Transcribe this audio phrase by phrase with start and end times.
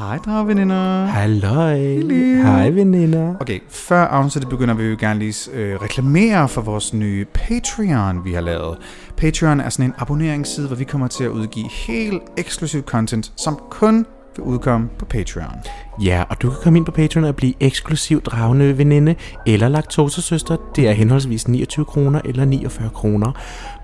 [0.00, 1.04] Hej, dragveninder.
[1.04, 1.78] Halløj.
[2.42, 3.34] Hej, veninder.
[3.40, 8.32] Okay, før afsnittet begynder, vil vi gerne lige øh, reklamere for vores nye Patreon, vi
[8.32, 8.78] har lavet.
[9.16, 13.60] Patreon er sådan en abonneringsside, hvor vi kommer til at udgive helt eksklusiv content, som
[13.70, 14.06] kun
[14.40, 15.56] vil udkomme på Patreon.
[16.04, 19.14] Ja, og du kan komme ind på Patreon og blive eksklusiv dragende veninde
[19.46, 20.56] eller laktosesøster.
[20.76, 23.32] Det er henholdsvis 29 kroner eller 49 kroner,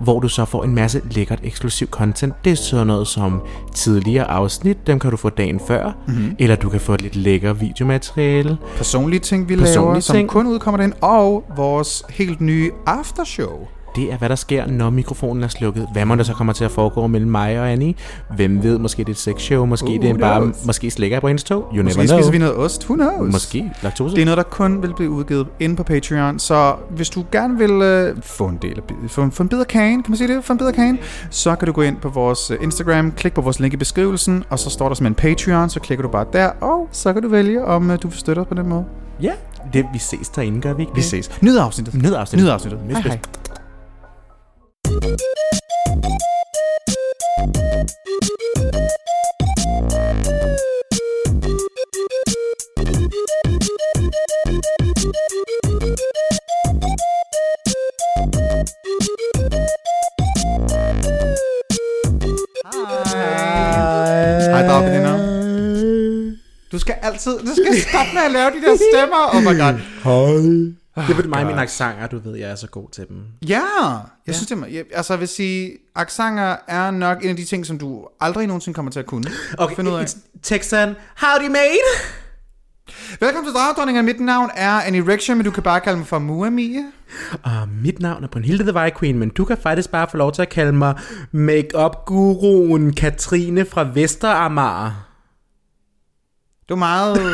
[0.00, 2.34] hvor du så får en masse lækkert eksklusiv content.
[2.44, 3.42] Det er sådan noget som
[3.74, 6.36] tidligere afsnit, dem kan du få dagen før, mm-hmm.
[6.38, 8.58] eller du kan få et lidt lækker videomateriale.
[8.76, 10.28] Personlige ting, vi Personlige laver, som ting.
[10.28, 13.68] kun udkommer den, og vores helt nye aftershow.
[13.96, 15.88] Det er, hvad der sker, når mikrofonen er slukket.
[15.92, 17.94] Hvad må der så kommer til at foregå mellem mig og Annie?
[18.36, 20.66] Hvem ved, måske det er et sexshow, måske Who det er bare, knows?
[20.66, 21.62] måske slikker jeg på hendes tog.
[21.74, 22.18] You Måske never know.
[22.18, 23.32] spiser vi noget ost, who knows?
[23.32, 24.14] Måske laktose.
[24.16, 27.58] Det er noget, der kun vil blive udgivet inde på Patreon, så hvis du gerne
[27.58, 30.16] vil øh, få en del af få, en- få en bid af kagen, kan man
[30.18, 30.44] sige det?
[30.44, 30.98] Få en bid af kagen,
[31.30, 34.44] så kan du gå ind på vores øh, Instagram, klik på vores link i beskrivelsen,
[34.50, 37.22] og så står der som en Patreon, så klikker du bare der, og så kan
[37.22, 38.84] du vælge, om øh, du vil støtte os på den måde.
[39.22, 39.32] Ja,
[39.72, 41.30] det, vi ses derinde, gør vi ikke Vi ses.
[41.42, 41.94] Nyd afsnittet.
[42.02, 42.44] Nyd afsnittet.
[42.46, 42.80] Nyd afsnittet.
[42.90, 43.18] Hej, hej.
[66.72, 69.22] Du skal altid, du skal stoppe med at lave de der stemmer.
[69.34, 69.74] Oh my god.
[70.04, 70.85] Hej.
[70.96, 73.22] Det er mig og mine accenter, du ved, jeg er så god til dem.
[73.48, 73.62] Ja,
[74.26, 77.44] jeg synes det er, jeg, altså jeg vil sige, accenter er nok en af de
[77.44, 79.24] ting, som du aldrig nogensinde kommer til at kunne.
[79.58, 80.06] Okay, Finde ud af.
[80.42, 80.96] Texan.
[81.16, 82.16] Howdy, mate.
[83.20, 84.02] Velkommen til Dragdronninger.
[84.02, 86.84] Mit navn er Annie Rexha, men du kan bare kalde mig for Muamie.
[87.42, 90.32] Og mit navn er Brunhilde the White Queen, men du kan faktisk bare få lov
[90.32, 90.98] til at kalde mig
[91.32, 95.05] make-up-guruen Katrine fra Vesteramager.
[96.68, 97.24] Det var meget, det,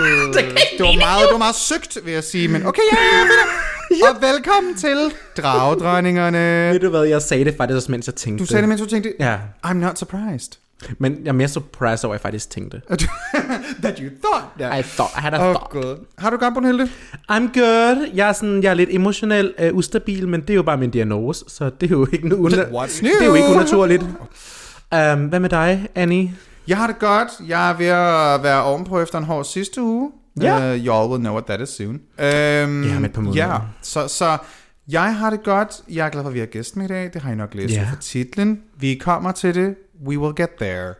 [0.80, 3.18] var meget, det var meget søgt, vil jeg sige, men okay, ja, ja,
[4.06, 4.10] ja.
[4.10, 6.70] Og velkommen til Dragdronningerne.
[6.72, 8.80] Ved du hvad, jeg sagde det faktisk også, mens jeg tænkte Du sagde det, mens
[8.80, 10.52] du tænkte, Ja, I'm not surprised.
[10.98, 12.82] men jeg er mere surprised over, at jeg faktisk tænkte.
[13.82, 14.78] That you thought that.
[14.78, 15.70] I thought, I had a Åh, thought.
[15.70, 16.06] Gud.
[16.18, 16.88] Har du godt, Brunhilde?
[17.32, 18.10] I'm good.
[18.14, 20.90] Jeg er, sådan, jeg er lidt emotionelt uh, ustabil, men det er jo bare min
[20.90, 23.34] diagnose, så det er jo ikke, nu, What's det er jo new?
[23.34, 24.02] ikke unaturligt.
[24.02, 26.32] Um, hvad med dig, Annie?
[26.68, 27.28] Jeg har det godt.
[27.48, 30.10] Jeg er ved at være ovenpå efter en hård sidste uge.
[30.40, 30.74] Ja.
[30.74, 31.88] Uh, you all will know what that is soon.
[31.88, 33.46] Um, Ja, om et par måneder.
[33.52, 34.38] Ja, så, så
[34.88, 35.70] jeg har det godt.
[35.90, 37.10] Jeg er glad for, at vi har gæst med i dag.
[37.12, 37.88] Det har I nok læst yeah.
[37.88, 38.60] fra titlen.
[38.80, 39.74] Vi kommer til det.
[40.06, 40.94] We will get there.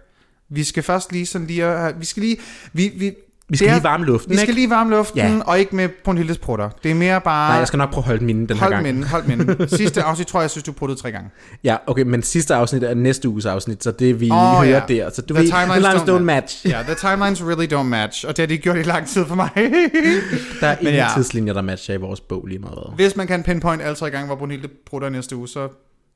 [0.50, 1.64] Vi skal først lige sådan lige...
[1.64, 2.36] at- Vi skal lige...
[2.72, 3.14] Vi, vi,
[3.52, 4.60] Vi skal er- lige varme luften, Vi skal ikke?
[4.60, 5.38] lige varme luften, Ja.
[5.46, 6.70] og ikke med Brunhildes prutter.
[6.82, 7.50] Det er mere bare...
[7.50, 8.82] Nej, jeg skal nok prøve at holde mine den her Hold gang.
[8.82, 9.68] minden, hold minden.
[9.78, 11.30] Sidste afsnit tror jeg, jeg synes, du pruttede tre gange.
[11.64, 14.82] Ja, okay, men sidste afsnit er næste uges afsnit, så det vi Åh, hører ja.
[14.88, 15.10] der.
[15.10, 16.66] Så du The ved, timelines don't don't match.
[16.66, 19.24] Ja, yeah, the timelines really don't match, og det har de gjort i lang tid
[19.26, 19.48] for mig.
[20.60, 21.08] Der er ingen ja.
[21.16, 22.92] tidslinjer, der matcher i vores bog lige meget.
[22.96, 25.68] Hvis man kan pinpoint alle tre gange, hvor Brunhilde prutter næste uge, så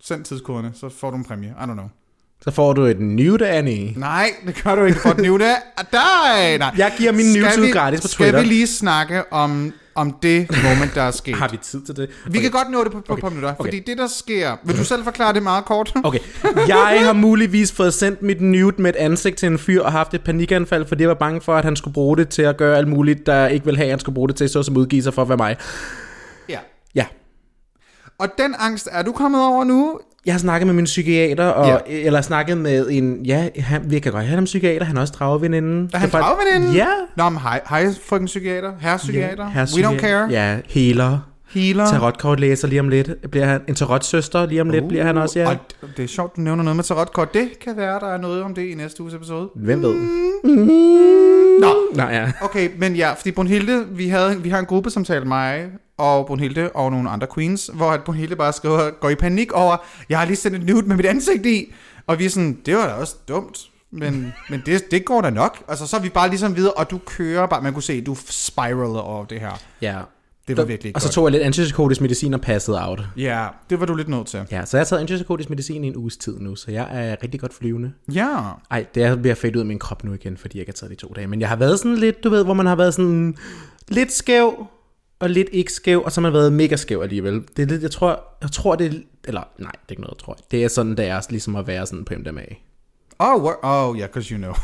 [0.03, 1.49] send tidskoderne, så får du en præmie.
[1.49, 1.87] I don't know.
[2.43, 3.93] Så får du et nude, Annie.
[3.99, 6.59] Nej, det gør du ikke for den nye af dig.
[6.59, 6.73] Nej.
[6.77, 8.39] Jeg giver min newsud vi- gratis på Twitter.
[8.39, 11.35] Skal vi lige snakke om, om det moment, der er sket?
[11.37, 12.11] Har vi tid til det?
[12.31, 13.21] Vi kan godt nå det på, på, Okay.
[13.21, 13.65] på minutter, Okay.
[13.65, 14.57] fordi det, der sker...
[14.65, 15.93] Vil du selv forklare det meget kort?
[16.05, 16.19] Okay,
[16.69, 20.15] jeg har muligvis fået sendt mit nude med et ansigt til en fyr og haft
[20.15, 22.77] et panikanfald, fordi jeg var bange for, at han skulle bruge det til at gøre
[22.77, 25.03] alt muligt, der ikke ville have, at han skulle bruge det til, så som udgive
[25.03, 25.57] sig for at være mig.
[26.49, 26.59] Ja.
[26.95, 27.07] Ja,
[28.19, 29.99] Og den angst er du kommet over nu?
[30.27, 31.73] Jeg har snakket med min psykiater, og, Ja.
[31.97, 32.07] ja.
[32.07, 35.15] eller snakket med en, ja, han, vi kan godt have ham psykiater, han er også
[35.19, 35.91] drageveninde.
[35.95, 36.73] Er han dragveninde?
[36.75, 36.87] Ja.
[37.17, 41.19] Nå, men hej, hej frøken psykiater, herre psykiater, Ja, herre we don't care, Ja, healer.
[41.51, 41.87] healer.
[41.87, 43.11] Tarotkortlæser lige om lidt.
[43.31, 45.49] Bliver han en tarotsøster lige om lidt, bliver han også, ja.
[45.49, 47.35] Og det er sjovt, du nævner noget med tarotkort.
[47.35, 49.49] Det kan være, der er noget om det i næste uges episode.
[49.55, 49.95] Hvem ved?
[51.61, 52.33] Nå, Nej, ja.
[52.43, 55.65] okay, men ja, fordi Brunhilde, vi, havde, vi har en gruppesamtale, mig
[55.99, 59.77] og Brunhilde og nogle andre queens, hvor at Brunhilde bare skriver, går i panik over,
[60.09, 61.73] jeg har lige sendt et nude med mit ansigt i,
[62.07, 63.59] og vi er sådan, det var da også dumt,
[63.91, 65.59] men, men det, det går da nok.
[65.69, 68.17] Altså, så er vi bare ligesom videre, og du kører bare, man kunne se, du
[68.31, 69.61] spiraler over det her.
[69.83, 69.99] ja.
[70.49, 71.15] Det var virkelig ikke Og så godt.
[71.15, 73.01] tog jeg lidt antipsykotisk medicin og passede out.
[73.17, 74.41] Ja, det var du lidt nødt til.
[74.51, 77.17] Ja, så jeg har taget antipsykotisk medicin i en uges tid nu, så jeg er
[77.23, 77.93] rigtig godt flyvende.
[78.13, 78.37] Ja,
[78.71, 80.71] Ej, det er ved at fade ud af min krop nu igen, fordi jeg ikke
[80.71, 81.27] har taget de to dage.
[81.27, 83.37] Men jeg har været sådan lidt, du ved, hvor man har været sådan
[83.89, 84.67] lidt skæv,
[85.19, 87.43] og lidt ikke skæv, og så har man været mega skæv alligevel.
[87.57, 90.15] Det er lidt, jeg tror, jeg tror det er, eller nej, det er ikke noget,
[90.15, 90.39] jeg tror.
[90.51, 92.45] Det er sådan, det er ligesom at være sådan på MDMA.
[93.19, 94.55] Oh, wor- oh yeah, because you know.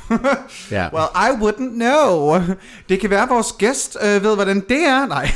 [0.71, 0.89] Ja.
[0.95, 2.41] well, I wouldn't know.
[2.89, 5.07] Det kan være, at vores gæst øh, ved, hvordan det er.
[5.07, 5.31] Nej.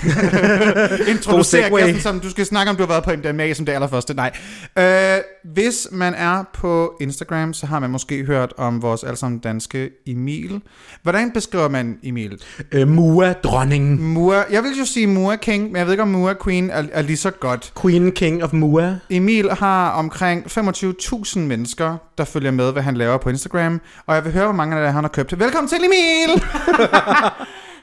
[1.15, 4.15] Introducer gæsten, som du skal snakke om, du har været på MDMA som det allerførste.
[4.15, 4.33] Nej.
[4.79, 9.91] Øh, hvis man er på Instagram, så har man måske hørt om vores allesammen danske
[10.07, 10.61] Emil.
[11.03, 12.43] Hvordan beskriver man Emil?
[12.73, 14.03] Øh, Mua, dronningen.
[14.03, 16.83] Mua, jeg vil jo sige Mua King, men jeg ved ikke, om Mua Queen er,
[16.93, 17.73] er lige så godt.
[17.83, 18.95] Queen King of Mua.
[19.11, 23.81] Emil har omkring 25.000 mennesker, der følger med, hvad han laver på Instagram.
[24.07, 25.39] Og jeg vil høre, hvor mange af det han har købt.
[25.41, 26.43] Velkommen til Emil!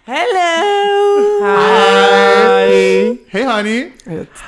[0.05, 1.45] Hello!
[1.45, 3.17] Hej.
[3.29, 3.91] Hey honey!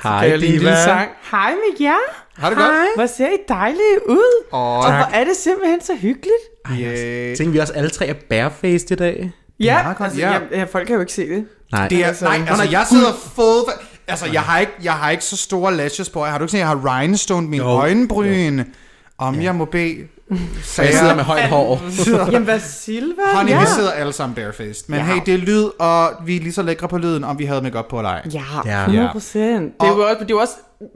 [0.04, 0.84] Hej, jeg lige en lille diva.
[0.84, 1.10] sang?
[1.32, 1.98] Hej med jer.
[2.38, 2.72] Har det godt?
[2.96, 4.44] Hvor ser I dejlige ud.
[4.54, 6.44] Åh, Og hvor er det simpelthen så hyggeligt.
[6.72, 7.38] yeah.
[7.38, 9.32] Tænker vi også alle tre er barefaced i dag?
[9.60, 10.32] Ja, meget godt, altså, ja.
[10.52, 10.60] ja.
[10.60, 11.46] ja, folk kan jo ikke se det.
[11.72, 11.88] Nej.
[11.88, 13.66] Det er, Altså, nej, altså er jeg sidder fået...
[14.08, 16.24] Altså, jeg har, ikke, jeg har ikke så store lashes på.
[16.26, 17.70] Har du ikke set, jeg har rhinestone mine Jo.
[17.70, 18.64] øjenbryn?
[19.18, 20.08] Om jeg må bede...
[20.64, 21.82] Så jeg sidder med højt hår.
[22.32, 23.22] Jamen, hvad Silva?
[23.36, 23.60] Honey, ja.
[23.60, 24.86] vi sidder alle sammen barefaced.
[24.90, 25.06] Men Ja.
[25.06, 27.62] hey, det er lyd, og vi er lige så lækre på lyden, om vi havde
[27.62, 28.22] make op på eller ej.
[28.34, 28.80] Ja, Ja.
[28.82, 29.74] 100 procent.
[29.82, 30.54] Det, er jo også- det er også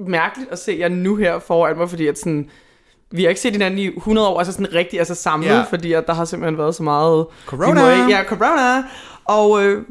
[0.07, 2.49] mærkeligt at se jer nu her foran mig, fordi at sådan,
[3.11, 5.61] vi har ikke set hinanden i 100 år, altså sådan rigtig altså samlet, Ja.
[5.69, 7.25] fordi at der har simpelthen været så meget...
[7.45, 7.73] Corona.
[7.81, 8.83] Må Ja, corona.
[9.25, 9.83] Og øh,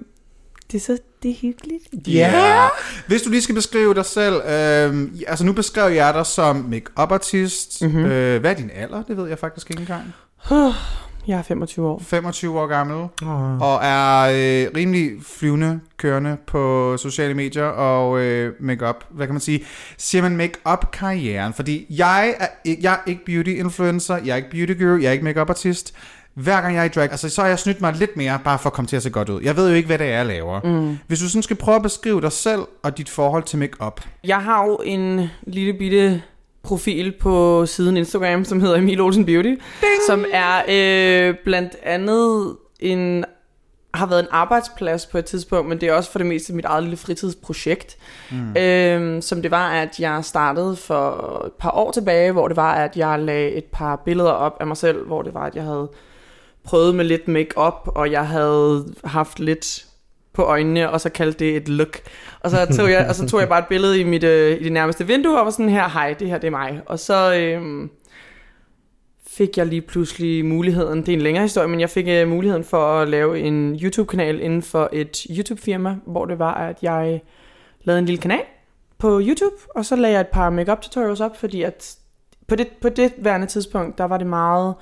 [0.72, 1.82] det er så det er hyggeligt.
[2.08, 2.66] Ja.
[3.06, 7.12] Hvis du lige skal beskrive dig selv, øh, altså nu beskrev jeg dig som make-up
[7.12, 7.82] artist.
[7.82, 7.90] Mhm.
[7.92, 8.04] Mm-hmm.
[8.10, 9.02] Øh, hvad er din alder?
[9.02, 10.14] Det ved jeg faktisk ikke engang.
[11.28, 12.02] Jeg er 25 år.
[12.06, 12.96] 25 år gammel.
[13.22, 13.60] Oh.
[13.62, 19.04] Og er øh, rimelig flyvende kørende på sociale medier og øh, make-up.
[19.10, 19.64] Hvad kan man sige?
[19.98, 21.54] Siger man make-up karrieren?
[21.54, 25.08] Fordi jeg er, ikke- jeg er ikke beauty influencer, jeg er ikke beauty guru, jeg
[25.08, 25.94] er ikke make-up artist.
[26.42, 28.58] Hver gang jeg er i drag, altså så har jeg snydt mig lidt mere, bare
[28.58, 29.42] for at komme til at se godt ud.
[29.42, 30.60] Jeg ved jo ikke, hvad det er, jeg laver.
[30.64, 30.98] Mm.
[31.06, 34.00] Hvis du sådan skal prøve at beskrive dig selv og dit forhold til make-up.
[34.24, 36.22] Jeg har jo en lille bitte
[36.62, 39.60] profil på siden Instagram, som hedder Emil Olsen Beauty, Ding!
[40.06, 43.24] som er øh, blandt andet en
[43.94, 46.64] har været en arbejdsplads på et tidspunkt, men det er også for det meste mit
[46.64, 47.96] eget lille fritidsprojekt.
[48.30, 48.56] Mm.
[48.56, 52.74] Øhm, som det var, at jeg startede for et par år tilbage, hvor det var,
[52.74, 55.64] at jeg lagde et par billeder op af mig selv, hvor det var, at jeg
[55.64, 55.88] havde
[56.68, 59.86] prøvet med lidt makeup og jeg havde haft lidt
[60.32, 61.98] på øjnene, og så kaldte det et look.
[62.40, 64.64] Og så tog jeg, og så tog jeg bare et billede i, mit, øh, i
[64.64, 66.80] det nærmeste vindue, og var sådan her, hej, det her det er mig.
[66.86, 67.88] Og så øh,
[69.26, 72.64] fik jeg lige pludselig muligheden, det er en længere historie, men jeg fik øh, muligheden
[72.64, 77.22] for at lave en YouTube-kanal inden for et YouTube-firma, hvor det var, at jeg
[77.84, 78.42] lavede en lille kanal
[78.98, 81.96] på YouTube, og så lagde jeg et par makeup tutorials op, fordi at
[82.48, 84.74] på det, på det værende tidspunkt, der var det meget...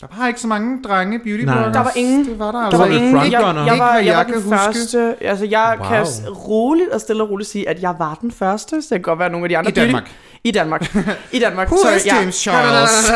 [0.00, 1.54] Der var ikke så mange drenge beauty Nej.
[1.54, 1.72] bloggers.
[1.74, 2.24] Der var ingen.
[2.24, 4.48] Det var der Der altså var ingen, jeg, jeg, var, jeg var den huske.
[4.48, 5.88] første, altså jeg Wow.
[5.88, 6.06] kan
[6.48, 9.18] roligt og stille og roligt sige, at jeg var den første, så det kan godt
[9.18, 10.02] være nogle af de andre I Danmark.
[10.02, 10.96] beauty- I Danmark.
[11.32, 11.68] I Danmark.
[11.68, 12.14] Who Sorry, is ja.
[12.14, 13.12] James nej, Charles?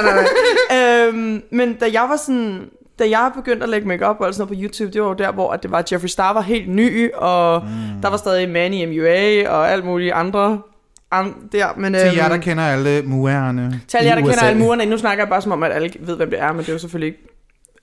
[1.09, 2.61] øhm, men da jeg var sådan,
[2.99, 5.33] da jeg begyndte at lægge makeup og sådan noget på YouTube, det var jo der,
[5.33, 8.01] hvor at det var, at Jeffree Star var helt ny, og mm.
[8.03, 10.61] der var stadig Manny MUA og alt muligt andre
[11.11, 11.67] an, der.
[11.77, 13.81] Men, Til øhm, jer, der kender alle muerne.
[13.89, 14.87] til alle jer, der kender alle murerne.
[14.87, 16.73] Nu snakker jeg bare som om, at alle ved, hvem det er, men det er
[16.73, 17.29] jo selvfølgelig ikke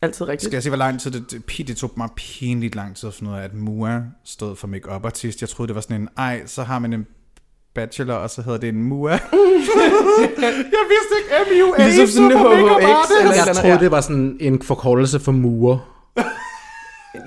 [0.02, 0.50] altid rigtigt.
[0.50, 3.14] Skal jeg se, hvor lang tid det, det, det tog mig pinligt lang tid at
[3.14, 5.42] finde ud af, at MUA stod for make-up artist.
[5.42, 7.08] Jeg troede, det var sådan en, ej, så har man en
[7.76, 9.12] bachelor, og så hedder det en MUA.
[9.12, 9.20] jeg
[10.94, 13.48] vidste ikke, MUA Ligesom sådan en make-up artist.
[13.48, 15.78] Jeg troede, det var sådan en forkortelse for murer.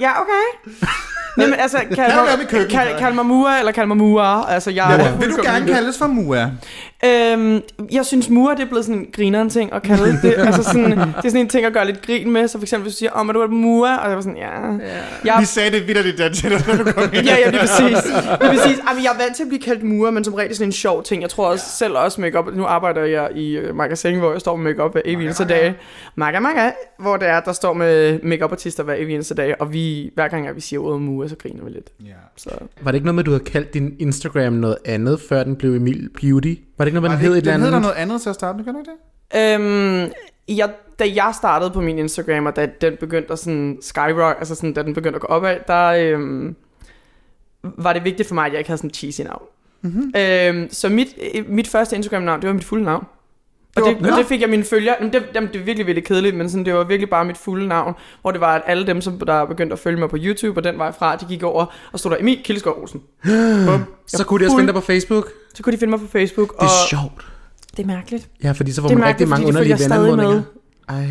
[0.00, 0.70] Ja, okay.
[1.36, 2.70] Nej, men altså, kald med mig, køkken.
[2.70, 4.46] kald, kald mig Mua, eller kald mig Mua.
[4.48, 6.50] Altså, jeg Ja, er vil du gerne kaldes for MUA?
[7.04, 7.62] Øhm,
[7.92, 10.34] jeg synes, Mua, det er blevet sådan en grineren ting at kalde det.
[10.46, 12.48] altså sådan, det er sådan en ting at gøre lidt grin med.
[12.48, 13.96] Så for eksempel, hvis du siger, om oh, er du et Mua?
[13.96, 14.50] Og jeg var sådan, ja.
[15.24, 17.26] Jeg, Vi sagde det til dig, når du kom ind.
[17.30, 18.04] Ja, ja, lige præcis.
[18.40, 18.78] Lige præcis.
[18.88, 21.02] Jamen, jeg er vant til at blive kaldt murer, men som regel sådan en sjov
[21.02, 21.22] ting.
[21.22, 21.86] Jeg tror også ja.
[21.86, 22.54] selv også makeup.
[22.54, 25.74] Nu arbejder jeg i uh, magasin, hvor jeg står med makeup hver evig eneste dag.
[26.14, 26.70] Maga, maga.
[26.98, 29.54] Hvor det er, der står med makeup artister hver evig eneste dag.
[29.60, 31.90] Og vi, hver gang, at vi siger ordet murer, så griner vi lidt.
[32.04, 32.12] Ja.
[32.36, 32.50] Så.
[32.82, 35.56] Var det ikke noget med, at du havde kaldt din Instagram noget andet, før den
[35.56, 36.54] blev Emil Beauty?
[36.78, 37.82] Var det ikke noget, man det, hed et eller den hedder andet?
[37.82, 39.54] noget andet til at starte kan du ikke det?
[39.54, 40.12] Øhm,
[40.48, 44.54] jeg, da jeg startede på min Instagram, og da den begyndte at sådan skyrock, altså
[44.54, 46.56] sådan, da den begyndte at gå opad, der øhm,
[47.62, 49.42] var det vigtigt for mig, at jeg ikke havde sådan en cheesy navn.
[49.82, 50.12] Mm-hmm.
[50.16, 51.16] Øhm, så mit,
[51.48, 53.06] mit første Instagram-navn, det var mit fulde navn.
[53.82, 54.96] Og Det og det fik jeg mine følgere.
[55.00, 57.38] Jamen, det, jamen, det er virkelig, virkelig kedeligt, men sådan, det var virkelig bare mit
[57.38, 57.94] fulde navn.
[58.22, 60.64] Hvor det var, at alle dem, som der begyndte at følge mig på YouTube, og
[60.64, 63.00] den vej fra, de gik over og stod der Emil Kildeskov Olsen.
[63.66, 63.84] Bum.
[64.06, 65.28] Så kunne de også finde dig på Facebook?
[65.54, 66.52] Så kunne de finde mig på Facebook.
[66.52, 67.26] Det er og sjovt.
[67.76, 68.28] det er mærkeligt.
[68.44, 70.42] Ja, fordi så får Det er man rigtig mærkeligt, mange de underlige følger med.
[70.88, 71.08] Ej,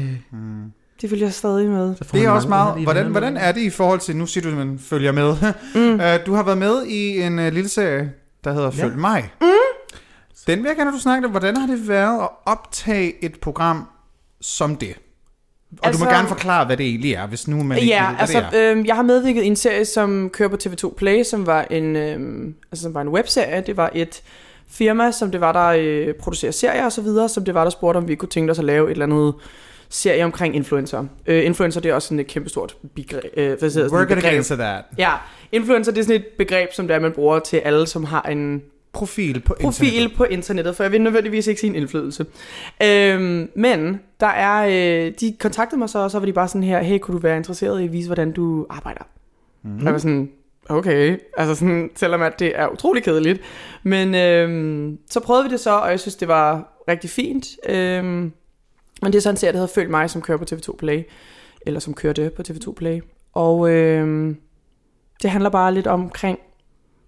[1.01, 1.95] Det følger jeg stadig med.
[2.11, 2.83] Det er også meget.
[2.83, 5.35] Hvordan, hvordan er det i forhold til, nu siger du, at man følger med.
[5.75, 5.93] Mm.
[5.93, 8.11] Uh, du har været med i en uh, lille serie,
[8.43, 9.31] der hedder Følg mig.
[9.41, 9.47] Mm.
[10.49, 11.31] Den vil jeg gerne, at du snakke om.
[11.31, 13.83] Hvordan har det været at optage et program
[14.41, 14.95] som det?
[15.71, 17.89] Og altså, du må Altså- gerne forklare, hvad det egentlig er, hvis nu man ikke
[17.89, 18.75] Ja, ved, hvad altså, det er.
[18.75, 21.95] øh, jeg har medvirket i en serie, som kører på TV2 Play, som var en,
[21.95, 23.61] øh, altså, som var en webserie.
[23.65, 24.21] Det var et
[24.69, 27.69] firma, som det var, der øh, producerer serier og så videre, som det var, der
[27.71, 29.33] spurgte, om vi kunne tænke os at lave et eller andet
[29.89, 31.05] serie omkring influencer.
[31.27, 33.23] Øh, influencer, det er også sådan et kæmpestort begreb.
[33.37, 34.43] Øh, hvad gonna get begreb.
[34.45, 34.83] that.
[34.97, 35.11] Ja,
[35.51, 38.21] influencer, det er sådan et begreb, som det er, man bruger til alle, som har
[38.21, 38.61] en
[38.93, 40.17] Profil på profil internettet.
[40.17, 42.25] på internettet, for jeg vil nødvendigvis ikke sige en indflydelse.
[42.83, 46.63] Øhm, men der er, øh, de kontaktede mig så, og så var de bare sådan
[46.63, 49.03] her, hey, kunne du være interesseret i at vise, hvordan du arbejder?
[49.63, 49.77] Mm.
[49.77, 50.31] Og jeg var sådan,
[50.69, 53.41] okay, altså sådan, selvom at det er utrolig kedeligt.
[53.83, 57.47] Men øhm, så prøvede vi det så, og jeg synes, det var rigtig fint.
[57.69, 58.31] Øhm,
[59.01, 61.03] men det er sådan en serie, der hedder Følg mig, som kører på TV2 Play,
[61.61, 63.01] eller som kørte på TV2 Play.
[63.33, 64.37] Og øhm,
[65.21, 66.39] det handler bare lidt omkring,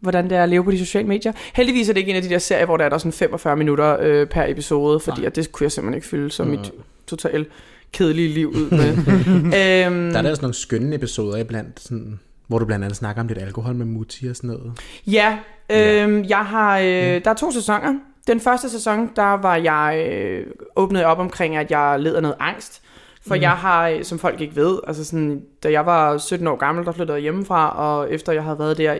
[0.01, 1.31] hvordan det er at leve på de sociale medier.
[1.53, 3.55] Heldigvis er det ikke en af de der serier, hvor der er der sådan 45
[3.55, 6.71] minutter øh, per episode, fordi at det kunne jeg simpelthen ikke fylde som mit
[7.07, 7.47] totalt
[7.93, 8.89] kedelige liv ud med.
[9.87, 13.21] øhm, Der er der også nogle skønne episoder iblandt, sådan, hvor du blandt andet snakker
[13.21, 14.73] om lidt alkohol med Mutti og sådan noget.
[15.07, 15.37] Ja,
[15.69, 16.85] øh, jeg har, øh,
[17.23, 17.93] der er to sæsoner.
[18.27, 22.37] Den første sæson, der var jeg øh, åbnet op omkring, at jeg led af noget
[22.39, 22.81] angst.
[23.27, 23.41] For mm.
[23.41, 26.85] jeg har, øh, som folk ikke ved, altså sådan, da jeg var 17 år gammel,
[26.85, 28.97] der flyttede jeg hjemmefra, og efter jeg havde været der,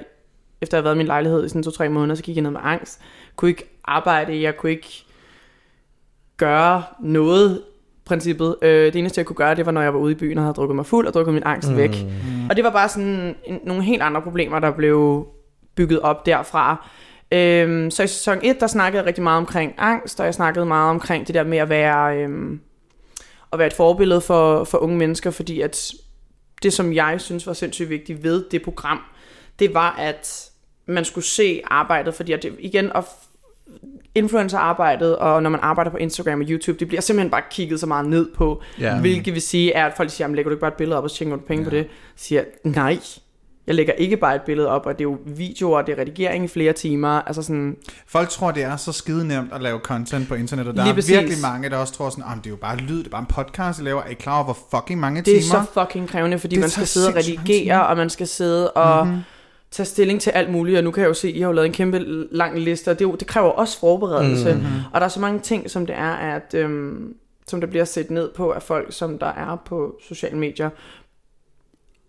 [0.62, 2.52] efter jeg havde været i min lejlighed i sådan to-tre måneder, så gik jeg ned
[2.52, 3.02] med angst.
[3.36, 5.06] Kunne ikke arbejde, jeg kunne ikke
[6.38, 7.62] gøre noget,
[8.06, 8.56] princippet.
[8.62, 10.44] Øh, det eneste, jeg kunne gøre, det var, når jeg var ude i byen og
[10.44, 11.78] havde drukket mig fuld og drukket min angst mm.
[11.78, 12.06] væk.
[12.50, 15.28] Og det var bare sådan en, nogle helt andre problemer, der blev
[15.76, 16.90] bygget op derfra.
[17.32, 20.66] Øhm, så i sæson 1, der snakkede jeg rigtig meget omkring angst, og jeg snakkede
[20.66, 22.60] meget omkring det der med at være, øhm,
[23.54, 25.92] at være et forbillede for, for unge mennesker, fordi at
[26.64, 29.00] det, som jeg synes var sindssygt vigtigt ved det program,
[29.60, 30.51] det var, at
[30.86, 33.04] man skulle se arbejdet, fordi at det, igen, at
[34.16, 37.86] influencerarbejdet, og når man arbejder på Instagram og YouTube, det bliver simpelthen bare kigget så
[37.86, 39.00] meget ned på, Ja.
[39.00, 41.04] hvilket vil sige, er, at folk siger, jamen lægger du ikke bare et billede op,
[41.04, 41.70] og så tjener du penge ja.
[41.70, 41.88] på det?
[42.16, 43.00] Så siger nej,
[43.68, 46.46] jeg lægger ikke bare et billede op, og det er jo videoer, det er redigering
[46.46, 47.76] i flere timer, altså sådan,
[48.08, 50.76] Folk tror, det er så skide nemt at lave content på internettet.
[50.76, 51.12] Der Lige er præcis.
[51.16, 53.22] virkelig mange, der også tror sådan, at det er jo bare lyd, det er bare
[53.22, 54.02] en podcast, jeg laver.
[54.02, 55.66] Er I klar over, hvor fucking mange det er timer?
[55.66, 57.78] så fucking krævende, fordi Det man skal sidde og redigere, timer.
[57.78, 59.22] og man skal sidde og mm-hmm.
[59.72, 61.54] Tage stilling til alt muligt, og nu kan jeg jo se, at I har jo
[61.54, 62.00] lavet en kæmpe
[62.32, 64.68] lang liste, og det, jo, det kræver også forberedelse, mm-hmm.
[64.94, 67.16] og der er så mange ting, som det er, at øhm,
[67.48, 70.70] som der bliver set ned på af folk, som der er på sociale medier.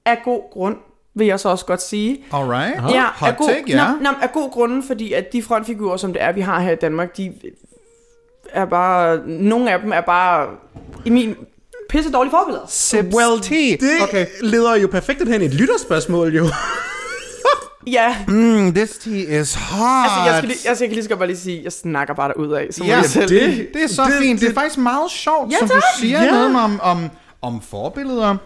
[0.04, 0.76] Af god grund,
[1.14, 2.25] vil jeg så også godt sige.
[2.33, 2.95] Alright.
[2.95, 3.92] Ja, Hot af god, take, ja.
[4.00, 6.76] Nå, af god grunde, fordi at de frontfigurer, som det er, vi har her i
[6.76, 7.33] Danmark, de
[8.50, 10.49] er bare, nogle af dem er bare,
[11.04, 11.37] i min
[11.88, 12.66] pisse dårlige forbilleder.
[12.69, 13.76] Sips Well, tea.
[13.81, 14.26] Det okay.
[14.42, 16.45] leder jo perfekt hen i et lytterspørgsmål, jo.
[17.87, 20.05] Ja, Mm, this tea is hot.
[20.05, 22.15] altså jeg, skal lige, altså, jeg kan lige så godt bare lige sige, jeg snakker
[22.15, 22.67] bare derud af.
[22.71, 23.29] Så Ja, jeg selv.
[23.29, 24.41] det, det er så det- det, fint.
[24.41, 25.83] Det er det- faktisk meget sjovt, Ja, som du tak.
[25.99, 26.31] siger Ja.
[26.31, 27.11] noget om, om,
[27.43, 28.37] om forbilleder.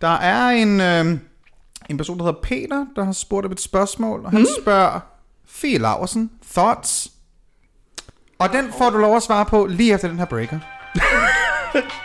[0.00, 1.18] Der er en, øh,
[1.90, 4.46] en person, der hedder Peter, der har spurgt om et spørgsmål, og han mm.
[4.62, 5.00] spørger,
[5.48, 7.10] Fie Laversen, thoughts?
[8.38, 10.58] Og den får du lov at svare på lige efter den her breaker.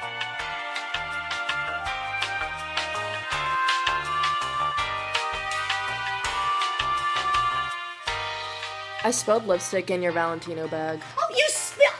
[9.09, 10.99] I spilled lipstick in your Valentino bag.
[11.17, 11.97] Oh, you spill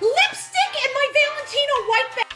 [0.00, 2.32] lipstick in my Valentino white bag.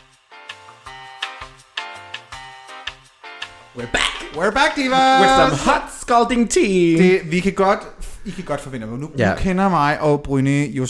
[3.77, 4.15] We're back.
[4.37, 5.21] We're back, divas!
[5.21, 6.99] With some hot scalding tea.
[6.99, 7.81] Det, vi kan godt,
[8.25, 8.99] I kan godt forvente mig.
[8.99, 9.31] Nu, ja.
[9.31, 10.87] Nu kender mig og Bryne jo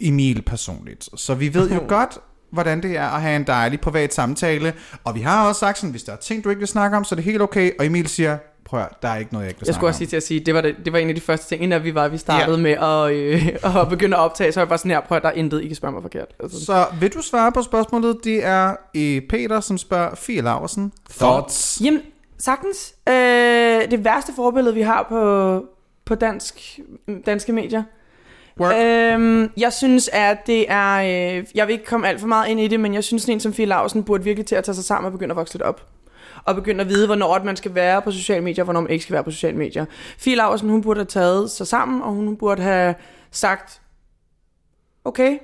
[0.00, 1.08] Emil personligt.
[1.16, 2.18] Så vi ved jo godt,
[2.52, 4.74] hvordan det er at have en dejlig privat samtale.
[5.04, 7.04] Og vi har også sagt sådan, hvis der er ting, du ikke vil snakke om,
[7.04, 7.72] så er det helt okay.
[7.78, 8.38] Og Emil siger,
[8.70, 10.22] prøv at, der er ikke noget, jeg ikke vil Jeg skulle også sige til at
[10.22, 12.18] sige, det var, det, det var en af de første ting, inden vi var, vi
[12.18, 12.62] startede ja.
[12.62, 15.22] med at, øh, at begynde at optage, så var jeg bare sådan her, prøv at
[15.22, 16.28] der er intet, I kan spørge mig forkert.
[16.40, 18.16] Altså, Så vil du svare på spørgsmålet?
[18.24, 20.92] Det er øh, Peter, som spørger Fie Laversen.
[21.10, 21.80] Thoughts?
[21.84, 22.00] Jamen,
[22.38, 22.94] sagtens.
[23.08, 25.64] Øh, det værste forbillede, vi har på,
[26.04, 26.80] på dansk,
[27.26, 27.82] danske medier.
[28.60, 28.74] Work.
[28.74, 30.96] Øhm, jeg synes, at det er...
[31.38, 33.34] Øh, jeg vil ikke komme alt for meget ind i det, men jeg synes, sådan
[33.34, 35.54] en som Fie Lausen burde virkelig til at tage sig sammen og begynde at vokse
[35.54, 35.86] lidt op.
[36.44, 38.90] Og begynde at vide, hvornår at man skal være på sociale medier, og hvornår man
[38.90, 39.84] ikke skal være på sociale medier.
[40.18, 42.94] Fie Lausen, hun burde have taget sig sammen, og hun burde have
[43.30, 43.80] sagt,
[45.04, 45.38] okay,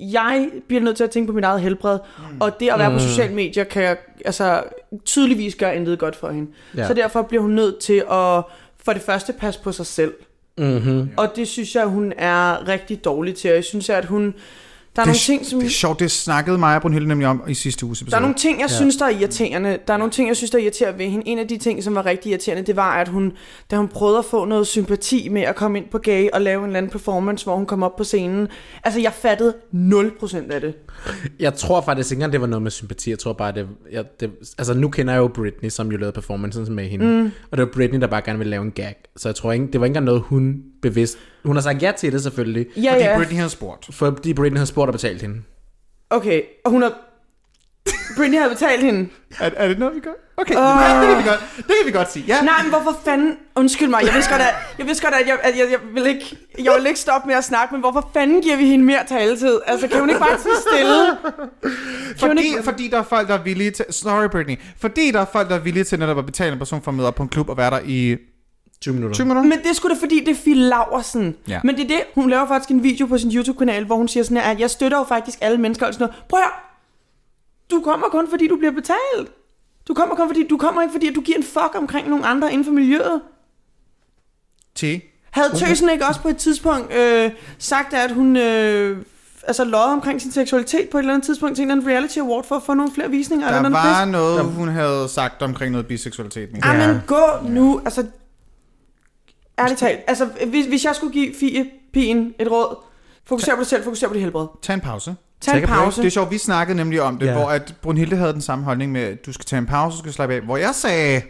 [0.00, 2.40] jeg bliver nødt til at tænke på mit eget helbred, mm.
[2.40, 4.64] og det at være på sociale medier kan jeg, altså,
[5.04, 6.50] tydeligvis gøre intet godt for hende.
[6.76, 6.86] Ja.
[6.86, 8.42] Så derfor bliver hun nødt til at
[8.84, 10.14] for det første passe på sig selv.
[10.58, 11.10] Mm-hmm.
[11.16, 13.50] Og det synes jeg, hun er rigtig dårlig til.
[13.50, 14.34] Og jeg synes, at hun
[14.96, 15.58] Der er det, nogle ting, som...
[15.58, 18.10] det er sjovt, det snakkede mig og Brunhilde nemlig om i sidste uges episode.
[18.10, 18.74] Der er nogle ting, jeg ja.
[18.74, 19.78] synes, der er irriterende.
[19.86, 21.28] Der er nogle ting, jeg synes, der er irriterende ved hende.
[21.28, 23.32] En af de ting, som var rigtig irriterende, det var, at hun,
[23.70, 26.58] da hun prøvede at få noget sympati med at komme ind på gay og lave
[26.58, 28.48] en eller anden performance, hvor hun kom op på scenen.
[28.84, 30.74] Altså, jeg fattede 0% af det.
[31.40, 33.10] Jeg tror faktisk ikke engang, det var noget med sympati.
[33.10, 34.30] Jeg tror bare, det, jeg, det...
[34.58, 37.06] Altså, nu kender jeg jo Britney, som jo lavede performancen med hende.
[37.06, 37.30] Mm.
[37.50, 38.94] Og det var Britney, der bare gerne ville lave en gag.
[39.16, 41.18] Så jeg tror ikke, det var ikke engang noget, hun bevidst...
[41.44, 42.66] Hun har sagt ja til det selvfølgelig.
[42.76, 43.16] Ja, Fordi ja.
[43.16, 43.94] Britney havde spurgt.
[43.94, 45.42] Fordi Britney havde spurgt og betalt hende.
[46.10, 46.92] Okay, og hun har...
[48.16, 49.08] Britney havde betalt hende.
[49.40, 50.12] Er, er det noget, vi gør?
[50.36, 50.60] Okay, uh.
[50.60, 52.24] ja, det, kan vi godt, det kan vi godt sige.
[52.28, 52.42] Ja.
[52.42, 53.36] Nej, men hvorfor fanden...
[53.56, 56.06] Undskyld mig, jeg vidste godt, at jeg, vidste godt, at jeg, at jeg, jeg, vil
[56.06, 59.04] ikke, jeg vil ikke stoppe med at snakke, men hvorfor fanden giver vi hende mere
[59.08, 59.60] taletid?
[59.66, 61.16] Altså, kan hun ikke bare sige stille?
[61.62, 62.62] Kan Fordi, ikke...
[62.62, 63.84] fordi der er folk, der er villige til...
[63.90, 64.56] Sorry, Britney.
[64.80, 66.94] Fordi der er folk, der er villige til netop at betale en person for at
[66.94, 68.16] møde op på en klub og være der i
[68.80, 69.14] 20 minutter.
[69.14, 69.48] 20 minutter.
[69.48, 71.36] Men det er sgu da fordi, det er Fie Laversen.
[71.48, 71.60] Ja.
[71.64, 74.24] Men det er det, hun laver faktisk en video på sin YouTube-kanal, hvor hun siger
[74.24, 76.24] sådan her, at jeg støtter jo faktisk alle mennesker og sådan noget.
[76.28, 76.50] Prøv at.
[77.70, 79.32] Du kommer kun fordi, du bliver betalt.
[79.88, 82.26] Du kommer kun fordi, du kommer ikke fordi, at du giver en fuck omkring nogle
[82.26, 83.20] andre inden for miljøet.
[84.74, 84.84] T.
[85.30, 88.98] Havde Tøsen ikke også på et tidspunkt øh, sagt, at hun øh,
[89.42, 92.18] altså løjet omkring sin seksualitet på et eller andet tidspunkt til en eller anden reality
[92.18, 93.48] award for at få nogle flere visninger?
[93.50, 96.52] Der eller var noget hun havde sagt omkring noget biseksualitet.
[96.52, 96.60] Men...
[96.60, 96.70] pis?
[96.70, 97.80] Jamen, gå nu.
[97.84, 98.06] Altså,
[99.60, 100.00] ærligt talt.
[100.06, 102.76] Altså, hvis, hvis jeg skulle give Fie Pigen et råd,
[103.26, 104.46] fokuser på dig selv, fokuser på dit helbred.
[104.62, 105.16] Tag en pause.
[105.40, 106.00] Tag en pause.
[106.00, 107.32] Det er sjovt, vi snakkede nemlig om det, Ja.
[107.32, 109.98] hvor at Brunhilde havde den samme holdning med, at du skal tage en pause, du
[110.02, 110.40] skal slappe af.
[110.40, 111.22] Hvor jeg sagde...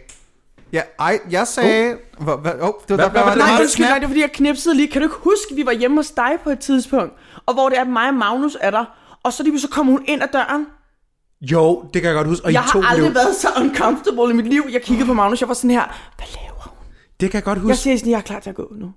[0.73, 1.97] Ja, ej, jeg sagde...
[2.19, 2.25] Oh.
[2.25, 4.31] Hvad, oh, det var, Hvad- der, der, var Nej, undskyld, nej, det er fordi, jeg
[4.31, 4.87] knipsede lige.
[4.87, 7.13] Kan du ikke huske, vi var hjemme hos dig på et tidspunkt,
[7.45, 8.85] og hvor det er, at mig og Magnus er der,
[9.23, 10.65] og så lige så kommer hun ind ad døren.
[11.41, 12.45] Jo, det kan jeg godt huske.
[12.45, 13.15] Og Jeg I to har aldrig blev...
[13.23, 14.63] været så uncomfortable i mit liv.
[14.71, 15.83] Jeg kiggede på Magnus, jeg var sådan her,
[16.17, 16.60] hvad laver?
[17.21, 17.77] Det kan jeg godt Jeg huske.
[17.77, 18.91] siger sådan, jeg er klar til at gå nu.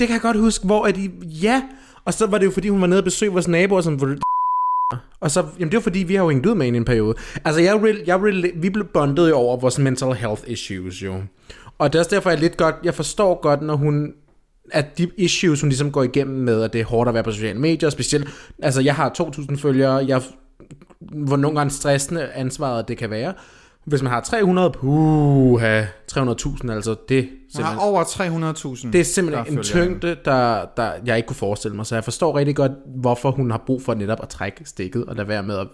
[0.00, 1.10] Det kan jeg godt huske, hvor at I...
[1.42, 1.62] Ja,
[2.04, 4.18] og så var det jo fordi, hun var nede og besøgte vores naboer, som...
[5.20, 7.14] Og så, jamen det var fordi, vi har jo hængt ud med i en periode.
[7.44, 8.22] Altså, jeg, jeg
[8.54, 11.22] vi blev bondet jo over vores mental health issues, jo.
[11.78, 12.74] Og det er også derfor, jeg lidt godt...
[12.84, 14.12] Jeg forstår godt, når hun
[14.70, 17.32] at de issues, hun ligesom går igennem med, at det er hårdt at være på
[17.32, 18.28] sociale medier, specielt,
[18.62, 20.22] altså jeg har 2.000 følgere, jeg,
[21.00, 23.34] hvor nogle gange stressende ansvaret det kan være.
[23.88, 28.90] Hvis man har 300, puha, 300.000, altså det, Hun simpelthen, har over 300.000.
[28.92, 31.94] det er simpelthen der en følger tyngde, der, der jeg ikke kunne forestille mig, så
[31.94, 35.28] jeg forstår rigtig godt, hvorfor hun har brug for netop at trække stikket, og lade
[35.28, 35.66] være med at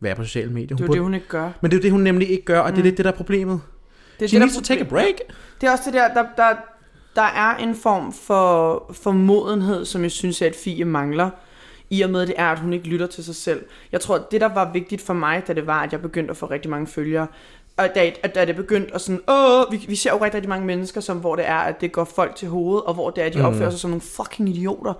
[0.00, 0.76] være på sociale medier.
[0.76, 1.50] Hun Det er jo burde, det, hun ikke gør.
[1.60, 3.12] Men det er jo det, hun nemlig ikke gør, og det er lidt det, der
[3.12, 3.60] er problemet.
[4.18, 5.14] Det er She det, needs der to take a break.
[5.60, 6.56] Det er også det der, der, der,
[7.14, 11.30] der er en form for, for modenhed, som jeg synes, at Fie mangler.
[11.90, 13.64] I og med det er, at hun ikke lytter til sig selv.
[13.92, 16.30] Jeg tror, at det, der var vigtigt for mig, da det var, at jeg begyndte
[16.30, 17.26] at få rigtig mange følgere,
[17.82, 20.66] og da, da det begyndte at sådan, åh, vi, vi ser jo rigtig, rigtig mange
[20.66, 23.26] mennesker, som, hvor det er, at det går folk til hovedet, og hvor det er,
[23.26, 23.44] at de mm.
[23.44, 24.94] opfører sig som nogle fucking idioter.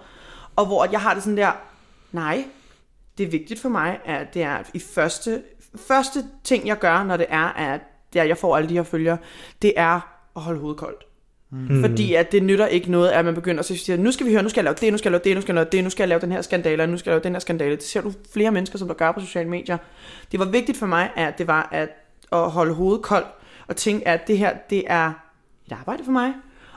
[0.56, 1.52] Og hvor at jeg har det sådan der,
[2.12, 2.44] nej,
[3.18, 5.42] det er vigtigt for mig, at det er i første,
[5.76, 7.80] første ting, jeg gør, når det er, at
[8.12, 9.18] det er, jeg får alle de her følgere,
[9.62, 10.00] det er
[10.36, 11.06] at holde hovedet koldt.
[11.52, 11.80] Mm.
[11.80, 14.42] Fordi at det nytter ikke noget, at man begynder at sige, nu skal vi høre,
[14.42, 15.84] nu skal jeg lave det, nu skal jeg lave det, nu skal jeg lave det,
[15.84, 17.76] nu skal jeg lave den her skandale, nu skal jeg lave den her skandale.
[17.76, 19.76] Det ser du flere mennesker, som der gør på sociale medier.
[20.32, 21.88] Det var vigtigt for mig, at det var at,
[22.32, 23.28] at holde hovedet koldt,
[23.68, 25.12] og tænke, at det her, det er
[25.66, 26.32] et arbejde for mig.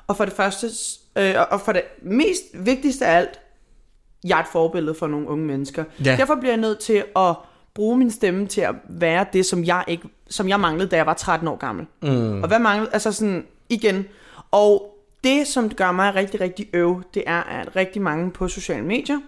[0.08, 0.68] Og for det første,
[1.16, 3.40] øh, og for det mest vigtigste af alt,
[4.24, 5.84] jeg er et forbillede for nogle unge mennesker.
[6.06, 6.16] Ja.
[6.18, 7.36] Derfor bliver jeg nødt til at
[7.74, 11.06] bruge min stemme til at være det, som jeg, ikke, som jeg manglede, da jeg
[11.06, 11.86] var 13 år gammel.
[12.02, 12.42] Mm.
[12.42, 12.90] Og hvad manglede?
[12.94, 14.06] Altså sådan, igen.
[14.52, 18.86] Og det, som gør mig rigtig, rigtig øv, det er, at rigtig mange på sociale
[18.86, 19.20] medier,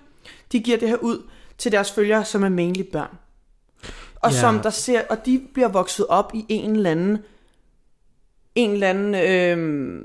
[0.52, 1.24] de giver det her ud
[1.58, 3.18] til deres følgere, som er mainly børn.
[4.28, 4.40] Og Ja.
[4.40, 7.18] som der ser, og de bliver vokset op i en eller anden,
[8.56, 10.02] en eller anden, øh,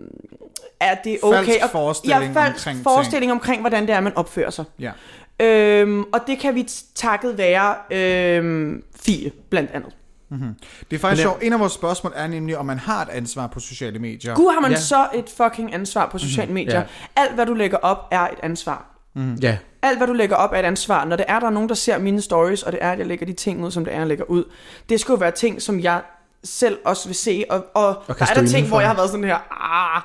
[0.80, 1.44] er det okay?
[1.44, 2.82] Falsk Og- forestilling ja, falsk omkring ting.
[2.84, 4.64] forestilling omkring, hvordan det er, man opfører sig.
[4.78, 4.92] Ja.
[5.40, 9.92] Øhm, og det kan vi takket være øhm, Fie, blandt andet.
[10.90, 11.42] Det er faktisk sjovt.
[11.42, 14.34] En af vores spørgsmål er nemlig, om man har et ansvar på sociale medier.
[14.34, 14.76] Gud har man Ja.
[14.76, 14.80] ja.
[14.82, 16.78] så et fucking ansvar på sociale medier.
[16.78, 16.84] Ja.
[17.16, 18.86] Alt, hvad du lægger op, er et ansvar.
[19.42, 19.58] Ja.
[19.82, 21.04] Alt, hvad du lægger op, er et ansvar.
[21.04, 23.06] Når det er, der er nogen, der ser mine stories, og det er, at jeg
[23.06, 24.44] lægger de ting ud, som det er, jeg lægger ud.
[24.88, 26.02] Det skal jo være ting, som jeg
[26.44, 27.44] selv også vil se.
[27.50, 29.38] Og, og, og der er der ting, hvor jeg har været sådan her,
[29.96, 30.02] ah,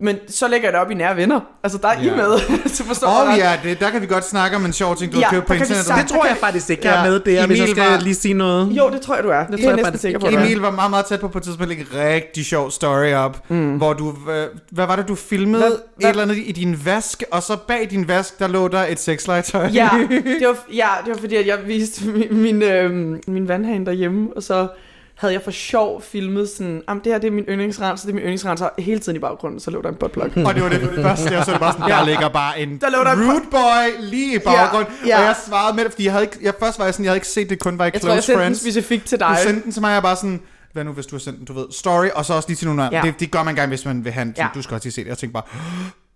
[0.00, 1.40] men så lægger jeg det op i nære venner.
[1.62, 2.16] Altså, der er I Ja.
[2.16, 2.38] med.
[2.76, 5.18] så forstår oh, ja, det, der kan vi godt snakke om en sjov ting, du
[5.18, 5.94] Ja, har købt på internettet.
[5.98, 8.14] Det tror jeg faktisk ikke, jeg er med der, hvis jeg Emil skal var- lige
[8.14, 8.68] sige noget.
[8.76, 9.46] Jo, det tror jeg, du er.
[9.46, 10.26] Det, tror er jeg jeg faktisk sikker på.
[10.26, 13.76] Emil var meget, meget tæt på på et tidspunkt en rigtig sjov story op, mm.
[13.76, 16.80] hvor du, øh, hvad var det, du filmede hvad, hvad- et eller andet i din
[16.84, 19.66] vask, og så bag din vask, der lå der et sexlegetøj.
[19.74, 19.88] Ja,
[20.40, 22.90] det var, ja, det var fordi, at jeg viste min, min, øh,
[23.26, 24.68] min vandhane derhjemme, og så
[25.16, 28.14] havde jeg for sjov filmet sådan, jamen det her det er min yndlingsrenser, det er
[28.14, 30.24] min yndlingsrenser, og hele tiden i baggrunden, så lå der en buttplug.
[30.24, 32.78] Og det var det, det første, og så det bare sådan, der ligger bare en
[32.80, 34.92] Der lå der en- rude boy lige i baggrunden.
[35.06, 35.18] Ja, ja.
[35.18, 37.10] Og jeg svarede med det, fordi jeg havde ikke, jeg, først var jeg sådan, jeg
[37.10, 38.60] havde ikke set det kun var i Jeg tror, jeg Close sendte den Friends.
[38.60, 39.38] specifikt til Du dig.
[39.42, 40.40] sendte den til mig, jeg bare sådan,
[40.72, 42.66] hvad nu hvis du har sendt den, du ved, story, og så også lige til
[42.66, 42.98] nogle andre.
[42.98, 43.02] Ja.
[43.04, 44.48] Det, det gør man engang, hvis man vil have en, Ja.
[44.54, 45.08] du skal også lige se det.
[45.08, 45.42] Jeg tænkte bare,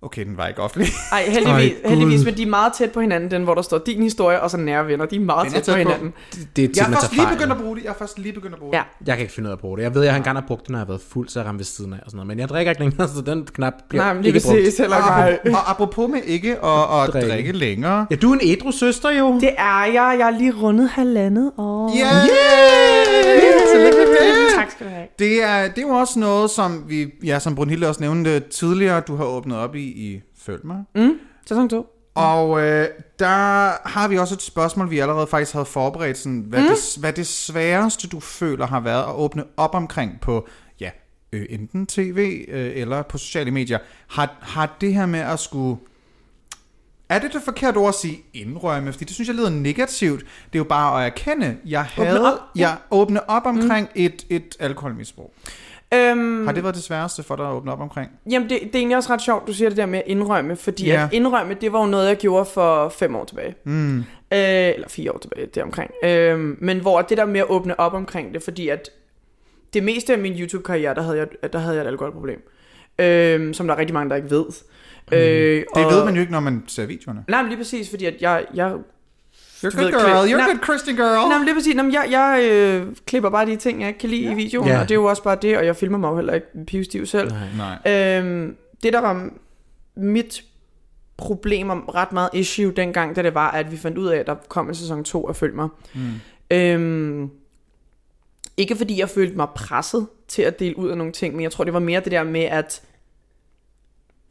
[0.02, 0.88] okay, den var ikke offentlig.
[1.12, 3.78] Ej, heldigvis, Ej, heldigvis, men de er meget tæt på hinanden, den hvor der står
[3.78, 5.90] din historie, og så nære venner, de er meget Den er tæt, på tæt på.
[5.92, 6.12] hinanden.
[6.34, 7.84] Det, det er Jeg er først lige begyndt at bruge det.
[7.84, 8.82] Jeg er først lige begyndt at bruge Ja.
[9.00, 9.08] det.
[9.08, 9.82] Jeg kan ikke finde ud af at bruge det.
[9.84, 11.58] Jeg ved, jeg engang har brugt den, når jeg har været fuld, så jeg ramte
[11.58, 12.26] ved siden af og sådan noget.
[12.28, 14.78] Men jeg drikker ikke længere, så den knap bliver Nej, men lige ikke brugt.
[14.78, 17.28] heller Og, ikke apropos, og apropos med ikke at, at Drikke.
[17.28, 18.06] drikke længere.
[18.10, 19.34] Ja, du er en ædru søster jo.
[19.40, 21.90] Det er jeg, jeg har lige rundet halvandet år.
[21.98, 22.28] Yeah!
[23.72, 24.54] Tillykke med det.
[24.54, 25.06] Tak skal du have.
[25.18, 29.00] Det er, det er jo også noget, som vi, ja, som Brunhilde også nævnte tidligere,
[29.00, 30.84] du har åbnet op i, i Følg mig.
[30.94, 31.86] Mm, sæson 2.
[32.14, 36.60] Og øh, der har vi også et spørgsmål, vi allerede faktisk havde forberedt, sådan, hvad,
[36.60, 36.66] mm.
[36.68, 40.48] det, hvad det sværeste, du føler har været at åbne op omkring på,
[40.80, 40.90] ja,
[41.32, 43.78] øh, enten tv øh, eller på sociale medier.
[44.08, 45.80] Har, har det her med at skulle...
[47.08, 48.92] Er det det forkerte ord at sige indrømme?
[48.92, 50.20] Fordi det synes jeg lyder negativt.
[50.20, 52.32] Det er jo bare at erkende, jeg havde...
[52.32, 52.60] op, ja.
[52.60, 54.02] Jeg åbne op omkring mm.
[54.02, 55.34] et, et alkoholmisbrug.
[55.94, 58.10] Øhm, Har det været det sværeste for dig at åbne op omkring?
[58.30, 60.56] Jamen, det, det er egentlig også ret sjovt, du siger det der med at indrømme,
[60.56, 61.02] fordi Ja.
[61.04, 63.54] at indrømme, det var jo noget, jeg gjorde for fem år tilbage.
[63.64, 63.98] Mm.
[63.98, 65.90] Øh, eller fire år tilbage, det omkring.
[66.04, 68.90] Øh, men hvor det der med at åbne op omkring det, fordi at
[69.74, 72.42] det meste af min YouTube-karriere, der havde jeg, der havde jeg et alkoholproblem.
[72.98, 74.44] Øh, som der er rigtig mange, der ikke ved.
[75.10, 75.16] Mm.
[75.16, 77.24] Øh, Det ved man jo ikke, når man ser videoerne.
[77.28, 78.74] Nej, men lige præcis, fordi at jeg, jeg
[79.64, 80.46] You're Du good ved, girl, klip- you're Nej.
[80.46, 81.28] good Christian girl.
[81.28, 81.74] Nej, men lige præcis.
[81.74, 84.32] Nå, men jeg, jeg øh, klipper bare de ting, jeg ikke kan lide ja.
[84.32, 84.80] i videoen, Ja.
[84.80, 87.06] og det er jo også bare det, og jeg filmer mig jo heller ikke pivstiv
[87.06, 87.30] selv.
[87.56, 87.78] Nej.
[87.84, 88.18] Nej.
[88.18, 89.28] Øhm, det, der var
[89.96, 90.44] mit
[91.16, 94.26] problem om ret meget issue dengang, da det var, at vi fandt ud af, at
[94.26, 95.68] der kom en sæson 2 af Følg mig.
[95.94, 96.00] Mm.
[96.50, 97.30] Øhm,
[98.56, 101.52] ikke fordi jeg følte mig presset til at dele ud af nogle ting, men jeg
[101.52, 102.82] tror, det var mere det der med, at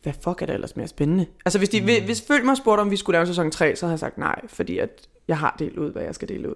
[0.03, 1.25] hvad fuck er det ellers mere spændende?
[1.45, 2.05] Altså hvis, de, mm.
[2.05, 4.17] hvis Følg mig spurgte, om vi skulle lave en sæson 3, så havde jeg sagt
[4.17, 4.89] nej, fordi at
[5.29, 6.55] jeg har delt ud, hvad jeg skal dele ud.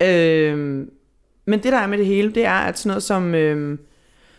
[0.00, 0.50] Ja.
[0.50, 0.90] Øhm,
[1.44, 3.78] men det der er med det hele, det er, at sådan noget som, øhm,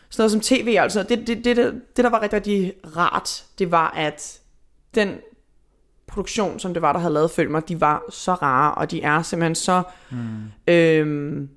[0.10, 3.46] sådan noget som tv, altså, det, det, det, det, det der var rigtig, rigtig rart,
[3.60, 4.40] det var, at
[4.96, 5.18] den
[6.08, 9.02] produktion, som det var, der havde lavet Følg mig, de var så rare, og de
[9.02, 10.74] er simpelthen så mm.
[10.74, 11.50] øhm,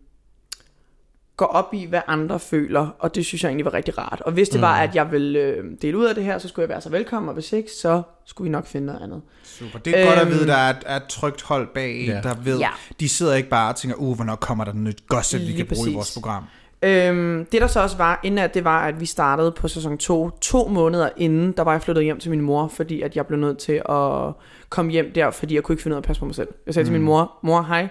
[1.36, 4.20] går op i, hvad andre føler, og det synes jeg egentlig var rigtig rart.
[4.20, 4.62] Og hvis det mm.
[4.62, 6.90] var, at jeg ville øh, dele ud af det her, så skulle jeg være så
[6.90, 9.22] velkommen, og hvis ikke, så skulle vi nok finde noget andet.
[9.44, 9.78] Super.
[9.78, 12.00] Det er øhm, godt at Øhm, vide, der er et, er et trygt hold bag
[12.00, 12.20] en, Ja.
[12.22, 12.68] der ved, Ja.
[13.00, 15.78] de sidder ikke bare og tænker, uh, hvornår kommer der nyt gossip, vi kan bruge
[15.80, 15.94] i præcis.
[15.94, 16.44] vores program.
[16.82, 19.98] Øhm, det der så også var, inden at det var, at vi startede på sæson
[19.98, 23.26] 2, to måneder inden, der var jeg flyttet hjem til min mor, fordi at jeg
[23.26, 24.32] blev nødt til at
[24.68, 26.48] komme hjem der, fordi jeg kunne ikke finde ud af at passe på mig selv.
[26.66, 26.86] Jeg sagde mm.
[26.86, 27.88] til min mor, mor, hej,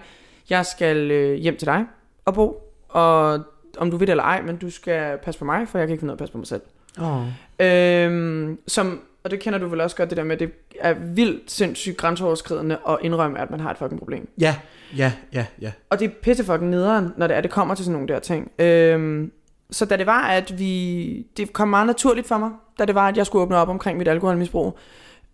[0.50, 1.86] jeg skal øh, hjem til dig
[2.26, 2.65] og bo,
[2.96, 3.40] og
[3.78, 5.94] om du vil det eller ej, men du skal passe på mig, for jeg kan
[5.94, 6.62] ikke finde ud af at passe på mig selv.
[7.02, 7.24] Oh.
[7.60, 10.94] Øhm, som, og det kender du vel også godt, det der med, at det er
[10.94, 14.30] vildt sindssygt grænseoverskridende at indrømme, at man har et fucking problem.
[14.42, 14.56] Ja,
[14.98, 15.72] ja, ja, ja.
[15.90, 18.20] Og det er pisse fucking nederen, når det er, det kommer til sådan nogle der
[18.20, 18.52] ting.
[18.60, 19.32] Øhm,
[19.72, 21.26] så da det var, at vi...
[21.38, 23.98] Det kom meget naturligt for mig, da det var, at jeg skulle åbne op omkring
[23.98, 24.78] mit alkoholmisbrug.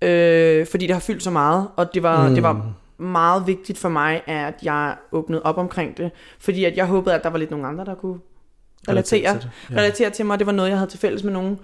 [0.02, 2.34] Øh, fordi det har fyldt så meget, og det var, mm.
[2.34, 6.12] det var meget vigtigt for mig, at jeg åbnede op omkring det.
[6.40, 8.20] Fordi at jeg håbede, at der var lidt nogle andre, der kunne
[8.88, 9.76] relatere, Relatere til ja.
[9.76, 10.40] relatere til mig.
[10.40, 11.60] Det var noget, jeg havde til fælles med nogen.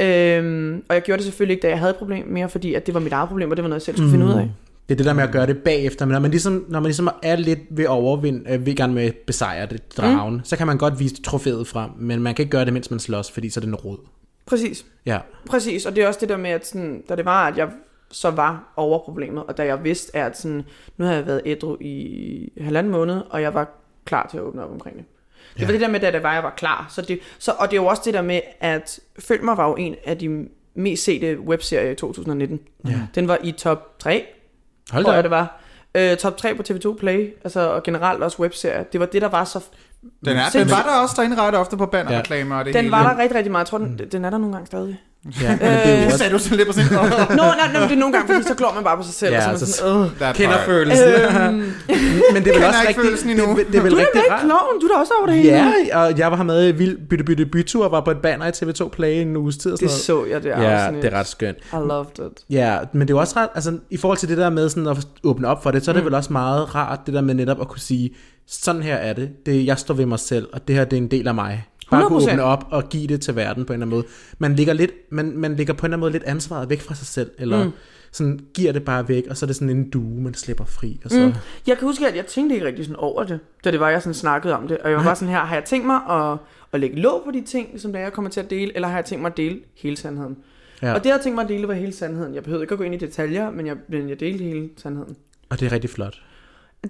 [0.00, 2.86] Øhm, og jeg gjorde det selvfølgelig ikke, da jeg havde et problem mere, fordi at
[2.86, 4.12] det var mit eget problem, og det var noget, jeg selv skulle mm.
[4.12, 4.50] finde ud af.
[4.88, 6.86] Det er det der med at gøre det bagefter, men når man ligesom, når man
[6.86, 10.44] ligesom er lidt ved overvind, øh, ved gerne med at besejre det dragen, mm.
[10.44, 13.00] så kan man godt vise trofæet frem, men man kan ikke gøre det, mens man
[13.00, 13.98] slås, fordi så er det en rod.
[14.46, 14.86] Præcis.
[15.06, 15.18] Ja.
[15.46, 17.68] Præcis, og det er også det der med, at sådan, da det var, at jeg
[18.12, 20.64] så var over problemet, og da jeg vidste, at sådan,
[20.96, 23.68] nu havde jeg været ædru i halvanden måned, og jeg var
[24.04, 25.04] klar til at åbne op omkring det.
[25.54, 25.66] Det ja.
[25.66, 26.86] var det der med, da det var, jeg var klar.
[26.90, 29.68] Så det, så, og det er jo også det der med, at Følg mig var
[29.68, 32.60] jo en af de mest sete webserier i 2019.
[32.86, 33.00] Ja.
[33.14, 34.26] Den var i top 3,
[34.92, 35.60] Hold tror jeg det var.
[35.94, 38.82] Øh, top 3 på TV2 Play, altså, og generelt også webserier.
[38.82, 39.64] Det var det, der var så...
[40.24, 42.92] Den, er, den var der også derinde ret ofte på bannerreklamer og det Den hele.
[42.92, 43.64] var der rigtig, rigtig meget.
[43.64, 45.00] Jeg tror, den, den er der nogle gange stadig.
[45.42, 47.04] Ja, men det er jo Øh, Det også, sagde du sådan lidt på sådan, oh,
[47.38, 49.32] Nå, nej, nej, det er nogle gange, fordi så glår man bare på sig selv.
[49.32, 49.76] Ja, og så er man altså,
[50.18, 50.34] sådan, øh.
[50.34, 51.08] kender følelsen.
[51.08, 51.54] Øhm,
[52.34, 53.46] men det er vel Kender også ikke rigtig, følelsen endnu.
[53.58, 54.42] Det, det er vel du er rigtig da rart.
[54.42, 55.56] ikke kloven, du er da også over det hele.
[55.92, 58.50] Ja, og jeg var med i Vild Bytte Bytte Bytur, var på et banner i
[58.50, 60.28] TV2 Play en uges tid og sådan Det noget.
[60.28, 61.02] så jeg det Ja, afsnit.
[61.02, 61.58] det er ret skønt.
[61.58, 62.42] I loved it.
[62.50, 65.06] Ja, men det er også ret, altså i forhold til det der med sådan at
[65.24, 66.06] åbne op for det, så er det mm.
[66.06, 68.10] vel også meget rart, det der med netop at kunne sige,
[68.48, 71.00] sådan her er det, det jeg står ved mig selv, og det her det er
[71.02, 71.64] en del af mig.
[71.96, 72.30] Bare kunne 100%.
[72.30, 74.06] åbne op og give det til verden på en eller anden måde.
[74.38, 76.94] Man ligger, lidt, man, man ligger på en eller anden måde lidt ansvaret væk fra
[76.94, 77.70] sig selv, eller mm.
[78.12, 81.00] sådan giver det bare væk, og så er det sådan en due, man slipper fri,
[81.04, 81.26] og så...
[81.26, 81.32] Mm.
[81.66, 84.02] Jeg kan huske, at jeg tænkte ikke rigtig sådan over det, da det var, jeg
[84.02, 84.78] sådan snakkede om det.
[84.78, 86.38] Og jeg var bare sådan her, har jeg tænkt mig at,
[86.72, 88.88] at lægge låg på de ting, som det er, jeg kommer til at dele, eller
[88.88, 90.36] har jeg tænkt mig at dele hele sandheden?
[90.82, 90.94] Ja.
[90.94, 92.34] Og det, jeg tænkt mig at dele, var hele sandheden.
[92.34, 95.16] Jeg behøvede ikke at gå ind i detaljer, men jeg, men jeg delte hele sandheden.
[95.48, 96.22] Og det er rigtig flot.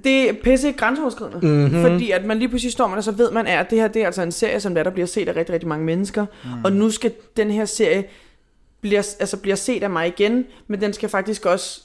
[0.04, 1.50] Det er pisse grænseoverskridende, Mhm.
[1.56, 1.82] mm-hmm.
[1.82, 4.02] fordi at man lige pludselig står man, og så ved man, at det her det
[4.02, 6.64] er altså en serie, som der, der bliver set af rigtig, rigtig mange mennesker, mm.
[6.64, 8.04] og nu skal den her serie
[8.80, 11.82] bliver, altså bliver set af mig igen, men den skal faktisk også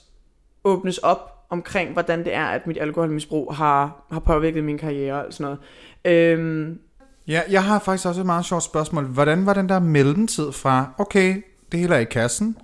[0.63, 5.33] åbnes op omkring, hvordan det er, at mit alkoholmisbrug har, har påvirket min karriere og
[5.33, 5.57] sådan
[6.05, 6.29] noget.
[6.39, 6.79] Øhm,
[7.27, 9.05] Ja, jeg har faktisk også et meget sjovt spørgsmål.
[9.05, 11.35] Hvordan var den der mellemtid fra, okay,
[11.71, 12.57] det hele er i kassen,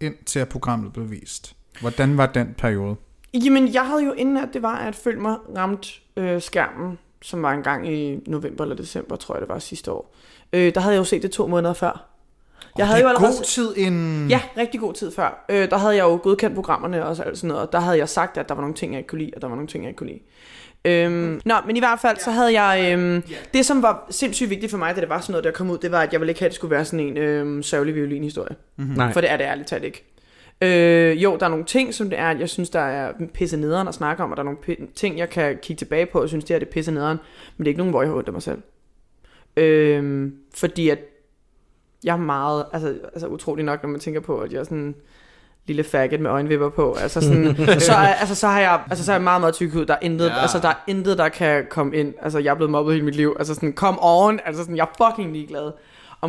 [0.00, 1.56] ind til at programmet blev vist?
[1.80, 2.96] Hvordan var den periode?
[3.44, 7.42] Jamen, jeg havde jo inden at det var, at følge mig ramt øh, skærmen, som
[7.42, 10.14] var en gang i november eller december, tror jeg det var sidste år.
[10.52, 12.06] Øh, der havde jeg jo set det to måneder før.
[12.78, 13.36] Jeg havde det jo er allerede...
[13.36, 14.28] god tid inden...
[14.30, 15.44] Ja, rigtig god tid før.
[15.48, 18.08] Øh, der havde jeg jo godkendt programmerne og alt sådan noget, og der havde jeg
[18.08, 19.84] sagt, at der var nogle ting, jeg ikke kunne lide, og der var nogle ting,
[19.84, 20.20] jeg ikke kunne lide.
[20.84, 22.92] Øhm, nå, men i hvert fald, så havde jeg...
[22.92, 23.22] Øhm,
[23.54, 25.78] det, som var sindssygt vigtigt for mig, da det var sådan noget, der kom ud,
[25.78, 27.94] det var, at jeg ville ikke have, at det skulle være sådan en øhm, sørgelig
[27.94, 28.56] violinhistorie.
[28.76, 29.12] Nej.
[29.12, 30.15] For det er det ærligt talt ikke.
[30.62, 33.88] Øh, jo, der er nogle ting, som det er, jeg synes, der er pisse nederen
[33.88, 34.58] at snakke om, og der er nogle
[34.94, 37.18] ting, jeg kan kigge tilbage på, og synes, det er det pisse nederen,
[37.56, 38.62] men det er ikke nogen, hvor jeg har ondt af mig selv.
[39.56, 40.98] Øh, fordi at
[42.04, 44.94] jeg er meget, altså, altså utrolig nok, når man tænker på, at jeg er sådan
[45.66, 49.12] lille faggot med øjenvipper på, altså sådan, så, er, altså, så har jeg, altså, så
[49.12, 50.34] er jeg meget, meget tyk ud, der er intet, Ja.
[50.34, 50.40] ja.
[50.40, 53.14] altså, der er intet, der kan komme ind, altså, jeg er blevet mobbet hele mit
[53.16, 55.72] liv, altså sådan, come on, altså sådan, jeg er fucking ligeglad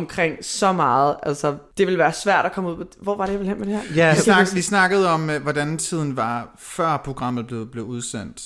[0.02, 3.32] omkring så meget, altså, det vil være svært at komme ud, på- hvor var det,
[3.32, 3.94] jeg ville hen med det her?
[3.96, 8.42] Ja, Vi, snak, vi snakkede om, øh, hvordan tiden var, før programmet blev, blev udsendt.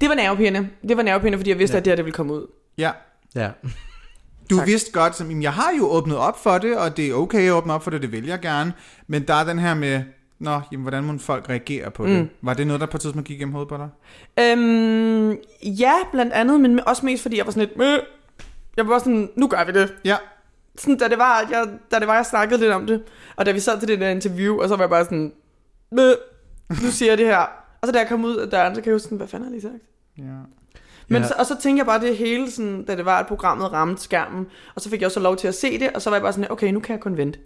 [0.00, 1.78] Det var nervepirrende, det var nervepirrende, fordi jeg vidste, ja.
[1.78, 2.46] at det her, det ville komme ud.
[2.78, 2.90] Ja,
[3.34, 3.50] ja.
[4.50, 4.66] du Tak.
[4.66, 7.52] vidste godt, som, jeg har jo åbnet op for det, og det er okay at
[7.52, 8.72] åbne op for det, det vil jeg gerne.
[9.06, 10.02] Men der er den her med,
[10.38, 12.20] nå, jamen, hvordan må folk reagere på det?
[12.20, 12.28] Mm.
[12.42, 13.88] Var det noget, der på et tidspunkt gik gennem hovedet på dig?
[14.44, 17.98] Øhm, ja, blandt andet, men også mest fordi jeg var sådan lidt, "Møh."
[18.76, 19.92] jeg var sådan, nu gør vi det.
[20.04, 20.16] Ja,
[20.78, 23.02] Sådan, da det var, at jeg, da det var, jeg snakkede lidt om det,
[23.36, 25.32] og da vi sad til det der interview, og så var jeg bare sådan,
[25.92, 26.14] "Møh,
[26.82, 27.38] nu siger jeg det her.
[27.80, 29.48] Og så da jeg kom ud af døren, så kan jeg jo sådan, hvad fanden
[29.48, 29.82] har jeg lige sagt?
[30.18, 30.34] ja.
[31.08, 31.28] Men Ja.
[31.28, 34.02] så, og så tænkte jeg bare det hele, sådan, da det var, at programmet ramte
[34.02, 36.22] skærmen, og så fik jeg også lov til at se det, og så var jeg
[36.22, 37.38] bare sådan, okay, nu kan jeg kun vente.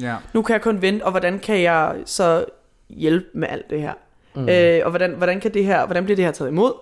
[0.00, 0.16] ja.
[0.34, 2.44] Nu kan jeg kun vente, og hvordan kan jeg så
[2.88, 3.92] hjælpe med alt det her?
[4.34, 4.48] Mm.
[4.48, 6.72] Øh, og hvordan, hvordan, kan det her, hvordan bliver det her taget imod?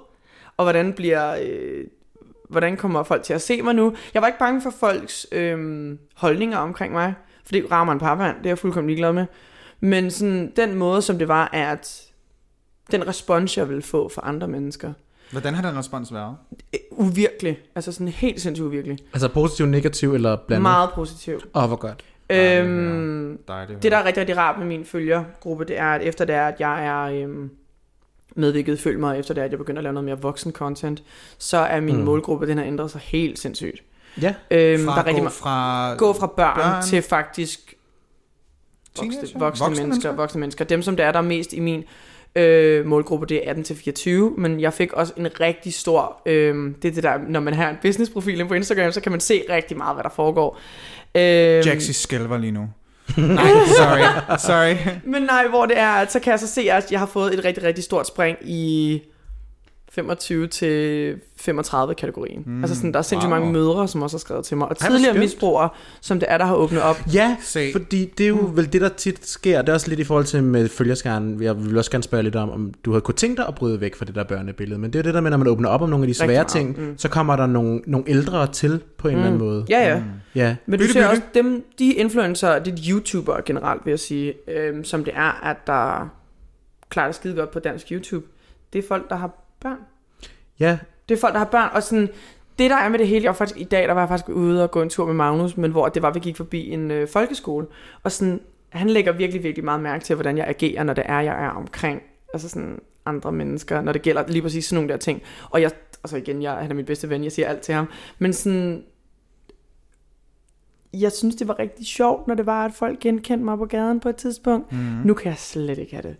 [0.57, 1.37] Og hvordan bliver...
[1.42, 1.85] Øh,
[2.48, 3.94] hvordan kommer folk til at se mig nu?
[4.14, 8.37] Jeg var ikke bange for folks øh, holdninger omkring mig, for det rammer en parvand,
[8.38, 9.26] det er jeg fuldkommen ligeglad med.
[9.80, 12.02] Men sådan, den måde, som det var, er, at
[12.90, 14.92] den respons, jeg vil få fra andre mennesker,
[15.30, 16.37] Hvordan har den respons været?
[16.74, 17.59] øh, uvirkelig.
[17.74, 18.98] Altså sådan helt sindssygt uvirkelig.
[19.12, 20.62] Altså positiv, negativ eller blandet?
[20.62, 21.40] Meget positiv.
[21.54, 22.04] Åh, oh, hvor godt.
[22.30, 23.82] Øhm, Dejligt.
[23.82, 26.46] Det, der er rigtig, rigtig rart med min følgergruppe, det er, at efter det er,
[26.48, 27.50] at jeg er øhm,
[28.37, 31.03] medvirket, følg mig, efter det at jeg begynder at lave noget mere voksen content,
[31.38, 32.03] så er min Mm.
[32.03, 33.83] målgruppe, den har ændret sig helt sindssygt.
[34.22, 34.35] Ja.
[34.51, 37.75] Øhm, fra, der er rigtig gå fra gå fra børn, børn- til faktisk
[38.96, 40.12] voksne, voksne, Voksne mennesker, mennesker?
[40.12, 40.64] voksne mennesker.
[40.64, 41.85] Dem, som der er der er mest i min
[42.37, 43.55] øh, målgruppe, det er
[44.35, 47.55] 18-24, men jeg fik også en rigtig stor, øh, det er det der, når man
[47.55, 50.59] har en businessprofil på Instagram, så kan man se rigtig meget, hvad der foregår.
[51.14, 51.22] Øh,
[51.66, 52.68] Jaxi skælver lige nu.
[53.16, 54.38] Nej, sorry.
[54.38, 54.77] Sorry.
[55.05, 57.35] Men nej, hvor det er, at så kan jeg så se, at jeg har fået
[57.35, 59.03] et rigtig, rigtig stort spring i
[59.96, 62.42] 25 til 35 kategorien.
[62.46, 63.40] Mm, altså sådan, der er sindssygt wow.
[63.40, 64.68] mange mødre, som også har skrevet til mig.
[64.68, 65.18] Og tidligere skønt.
[65.18, 65.68] misbrugere,
[66.00, 66.96] som det er, der har åbnet op.
[67.14, 67.72] Ja, Se.
[67.72, 68.56] fordi det er jo mm.
[68.56, 69.62] vel det, der tit sker.
[69.62, 71.42] Det er også lidt i forhold til med følgerskaren.
[71.42, 73.80] Jeg vil også gerne spørge lidt om, om du havde kunne tænke dig at bryde
[73.80, 74.80] væk fra det der børnebillede.
[74.80, 76.14] Men det er jo det der med, når man åbner op om nogle af de
[76.14, 76.98] svære ting, mm.
[76.98, 79.20] så kommer der nogle, nogle ældre til på en mm.
[79.20, 79.64] eller anden måde.
[79.68, 80.02] Ja, ja.
[80.35, 80.56] Ja.
[80.66, 81.11] Men du Bytte, ser bytte.
[81.11, 85.56] også dem, de influencer, de YouTubere generelt, vil jeg sige, øhm, som det er, at
[85.66, 86.09] der
[86.88, 88.26] klarer det skide godt på dansk YouTube.
[88.72, 89.79] Det er folk, der har børn.
[90.61, 92.09] Ja, Det er folk, der har børn, og sådan,
[92.59, 94.62] det der er med det hele, var faktisk, i dag, der var jeg faktisk ude
[94.62, 97.09] og gå en tur med Magnus, men hvor det var, vi gik forbi en øh,
[97.09, 97.66] folkeskole,
[98.03, 101.21] og sådan, han lægger virkelig, virkelig meget mærke til, hvordan jeg agerer, når det er,
[101.21, 104.99] jeg er omkring, altså sådan andre mennesker, når det gælder lige præcis sådan nogle der
[104.99, 105.23] ting.
[105.51, 105.71] Og jeg,
[106.05, 107.88] altså igen, jeg, han er min bedste ven, jeg siger alt til ham,
[108.19, 108.85] men sådan,
[110.92, 114.01] jeg synes, det var rigtig sjovt, når det var, at folk genkendte mig på gaden
[114.01, 114.73] på et tidspunkt.
[114.73, 114.79] Mm.
[114.79, 116.16] Nu kan jeg slet ikke have det.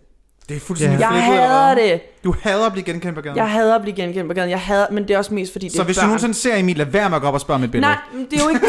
[0.49, 2.01] Det er fuldstændig Jeg flippet, eller hader det.
[2.23, 3.37] Du hader at blive genkendt på gaden.
[3.37, 4.49] Jeg hader at blive genkendt på gaden.
[4.49, 6.07] Jeg hader, men det er også mest fordi, det så er hvis du børn.
[6.09, 7.91] nogensinde ser Emil, lad være med at gå op og spørge mit billede.
[7.91, 8.65] Nej, men det er jo ikke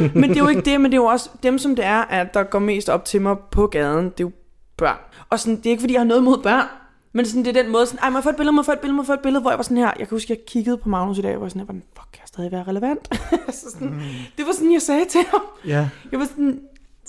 [0.00, 0.14] det.
[0.14, 2.00] men det er jo ikke det, men det er jo også dem, som det er,
[2.02, 4.04] at der går mest op til mig på gaden.
[4.04, 4.30] Det er jo
[4.78, 4.96] børn.
[5.30, 6.66] Og sådan, det er ikke, fordi jeg har noget mod børn.
[7.12, 8.66] Men sådan, det er den måde, sådan, ej, må jeg få et billede, må jeg
[8.66, 9.84] få et billede, må jeg få et billede, hvor jeg var sådan her.
[9.98, 12.08] Jeg kan huske, jeg kiggede på Magnus i dag, og var sådan her, hvordan fuck
[12.12, 13.08] kan jeg stadig være relevant?
[13.60, 14.00] så sådan, Mm.
[14.38, 15.40] Det var sådan, jeg sagde til ham.
[15.66, 15.88] ja.
[16.12, 16.60] Jeg var sådan,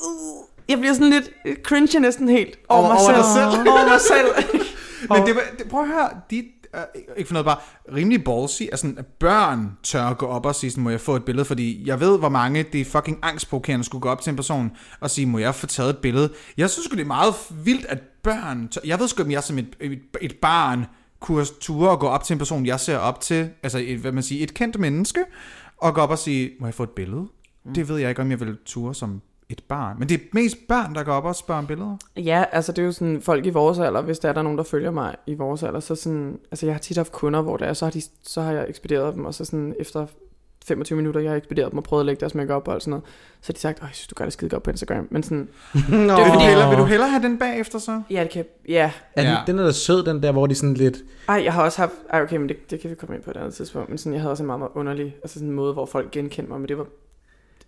[0.08, 3.46] uh, Jeg bliver sådan lidt øh, cringe næsten helt over, Over- mig over selv.
[3.46, 3.70] dig selv?
[3.72, 4.62] over mig selv.
[5.10, 6.44] Men det, var, det, prøv at høre, de,
[6.74, 6.80] uh,
[7.18, 7.58] ikke for noget bare,
[7.96, 11.16] rimelig ballsy, sådan, at børn tør at gå op og sige sådan, må jeg få
[11.16, 14.30] et billede, fordi jeg ved, hvor mange det er fucking angstprovokerende skulle gå op til
[14.30, 16.30] en person og sige, må jeg få taget et billede.
[16.58, 19.44] Jeg synes sgu, det er meget vildt, at børn, tør, jeg ved sgu, om jeg
[19.44, 20.86] som et, et, et barn
[21.20, 24.12] kunne ture og gå op til en person, jeg ser op til, altså et, hvad
[24.12, 25.20] man siger, et kendt menneske,
[25.78, 27.22] og gå op og sige, må jeg få et billede?
[27.66, 27.74] Mm.
[27.74, 29.22] Det ved jeg ikke, om jeg vil ture som
[29.52, 30.00] et barn.
[30.00, 31.98] Men det er mest børn, der går op og spørger om billeder.
[32.18, 34.58] Ja, altså det er jo sådan folk i vores alder, hvis der er der nogen,
[34.58, 37.58] der følger mig i vores alder, så sådan, altså jeg har tit haft kunder, hvor
[37.58, 40.06] det er, så har, de, så har jeg ekspederet dem, og så sådan efter
[40.66, 43.04] 25 minutter, jeg har ekspederet dem og prøvet at lægge deres makeup og sådan noget,
[43.42, 45.24] så har de sagt, åh, jeg synes, du gør det skide godt på Instagram, men
[45.24, 45.38] sådan,
[45.74, 45.98] Nå.
[45.98, 48.02] Det er Vil, fordi- du hellere, vil du hellere have den bagefter så?
[48.10, 49.38] ja, det kan, ja, Er den, Ja.
[49.48, 50.98] den er da sød, den der, hvor de sådan lidt...
[51.30, 53.32] ej, jeg har også haft, ej, okay, men det, det kan vi komme ind på
[53.32, 55.56] et andet tidspunkt, men sådan, jeg havde også en meget, meget underlig, altså sådan en
[55.56, 56.86] måde, hvor folk genkendte mig, men det var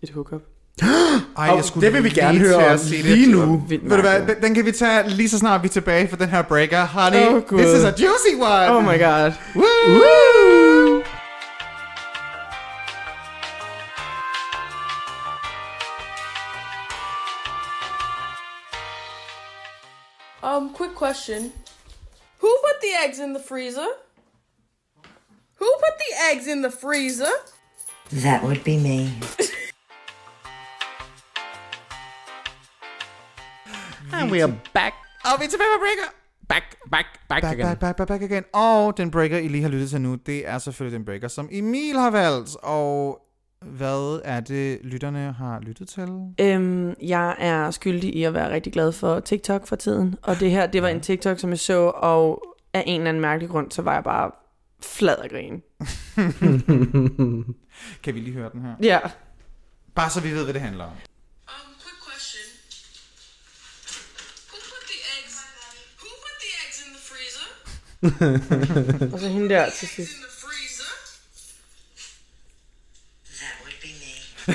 [0.01, 0.41] et hookup.
[0.81, 3.63] Ej, Og jeg skulle det vil vi lige gerne høre at om lige nu.
[3.67, 6.15] Ved du hvad, den- den kan vi tage lige så snart vi er tilbage for
[6.15, 6.85] den her breaker.
[6.85, 7.59] Honey, Åh, Gud.
[7.59, 8.69] this is a juicy one.
[8.69, 9.31] Oh my god.
[9.55, 9.63] Woo!
[9.87, 11.03] Woo!
[20.41, 21.51] Um, quick question.
[22.39, 23.85] Who put the eggs in the freezer?
[25.55, 27.29] Who put the eggs in the freezer?
[28.11, 29.13] That would be me.
[34.23, 34.93] And we are back.
[35.23, 36.09] Og vi er tilbage med breaker.
[36.49, 37.67] Back, back, back, Back, again.
[37.67, 38.43] back, back, back, back again.
[38.53, 41.49] Og den breaker, I lige har lyttet til nu, det er selvfølgelig den breaker, som
[41.51, 42.55] Emil har valgt.
[42.63, 43.19] Og
[43.61, 46.07] hvad er det, lytterne har lyttet til?
[46.39, 50.15] Øhm, jeg er skyldig i at være rigtig glad for TikTok for tiden.
[50.23, 53.21] Og det her, det var en TikTok, som jeg så, og af en eller anden
[53.21, 54.31] mærkelig grund, så var jeg bare
[54.81, 55.61] flad af grin.
[58.03, 58.73] Kan vi lige høre den her?
[58.81, 58.99] Ja.
[59.95, 60.91] Bare så vi ved, hvad det handler om.
[60.91, 60.97] Um,
[61.83, 62.45] quick question.
[64.51, 65.35] Who put the eggs?
[66.03, 67.47] Who put the eggs in the freezer?
[69.13, 70.11] Og så hende der til sidst.
[70.11, 70.91] In the freezer?
[73.39, 74.13] That would be me.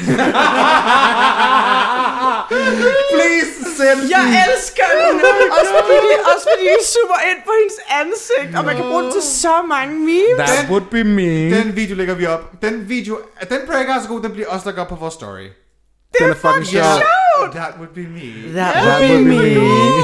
[3.14, 5.14] Please send Jeg elsker den!
[5.58, 9.02] også, fordi de, også fordi de zoomer ind på hendes ansigt, og man kan bruge
[9.04, 10.48] det til så mange memes.
[10.50, 11.50] That would be me.
[11.58, 12.62] Den video lægger vi op.
[12.62, 13.18] Den video,
[13.50, 15.46] den breaker er så god, den bliver også lagt op på vores story.
[16.18, 17.02] Den er fucking sjov.
[17.42, 17.52] Yeah.
[17.64, 18.52] That would be me.
[18.52, 19.60] That That would be be me.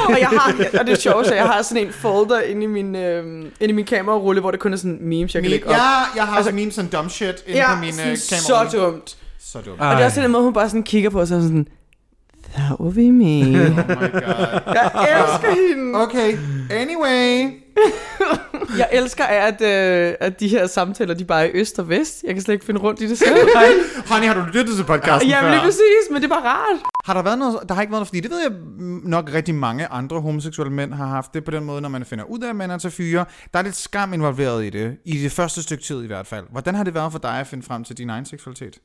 [0.09, 2.67] og, jeg har, og det er sjovt, så jeg har sådan en folder inde i
[2.67, 5.51] min, øh, inde i min kamerarulle, hvor det kun er sådan memes, jeg kan Me,
[5.51, 5.73] lægge op.
[5.73, 5.79] ja,
[6.17, 8.71] jeg har altså, memes and dumb shit inde på min uh, sådan kamera.
[8.71, 9.17] så dumt.
[9.41, 9.81] Så dumt.
[9.81, 11.69] Og det er også den måde, hun bare sådan kigger på os og sådan,
[12.55, 13.41] that would be me.
[13.43, 14.75] Oh my god.
[14.75, 15.99] jeg elsker hende.
[16.03, 16.39] Okay,
[16.71, 17.61] anyway.
[18.79, 22.23] Jeg elsker, at, øh, at de her samtaler, de bare er øst og vest.
[22.23, 23.37] Jeg kan slet ikke finde rundt i det selv.
[24.11, 25.67] Honey, har du lyttet til podcasten Jamen lige før?
[25.67, 26.81] præcis, men det er bare rart.
[27.05, 28.51] Har der været noget, der har ikke været noget, fordi det ved jeg
[29.05, 32.25] nok rigtig mange andre homoseksuelle mænd har haft det på den måde, når man finder
[32.25, 33.25] ud af, at man er til fyre.
[33.53, 36.45] Der er lidt skam involveret i det, i det første stykke tid i hvert fald.
[36.51, 38.79] Hvordan har det været for dig at finde frem til din egen seksualitet?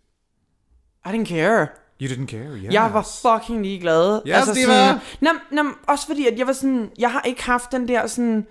[1.05, 1.67] I didn't care.
[2.01, 2.73] You didn't care, yes.
[2.73, 4.21] Jeg var fucking ligeglad.
[4.27, 4.65] Yes, Diva.
[4.65, 8.07] sådan, nam, nam, også fordi, at jeg var sådan, jeg har ikke haft den der
[8.07, 8.47] sådan,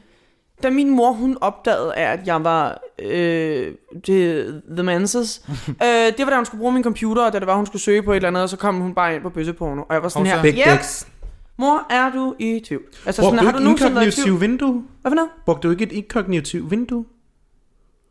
[0.62, 3.74] da min mor, hun opdagede, at jeg var øh,
[4.06, 7.46] det, The Manses, øh, det var da hun skulle bruge min computer, og da det
[7.46, 9.30] var, hun skulle søge på et eller andet, og så kom hun bare ind på
[9.30, 10.36] bøsseporno, og jeg var sådan Hovsa.
[10.36, 11.08] her, Big ja, dicks.
[11.56, 12.82] mor, er du i tvivl?
[13.06, 14.40] Altså Brugte sådan, har du du et nogensinde været i tvivl?
[14.40, 14.84] vindue?
[15.00, 15.30] Hvad for noget?
[15.46, 17.04] Brugte du ikke et inkognitiv vindue?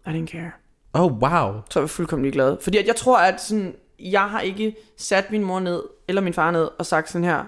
[0.07, 0.51] I didn't care.
[0.93, 1.53] Oh, wow.
[1.69, 2.57] Så jeg var fuldkommen ligeglad.
[2.61, 6.33] Fordi at jeg tror, at sådan, jeg har ikke sat min mor ned, eller min
[6.33, 7.43] far ned, og sagt sådan her,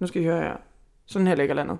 [0.00, 0.56] nu skal I høre her,
[1.06, 1.78] sådan her ligger landet.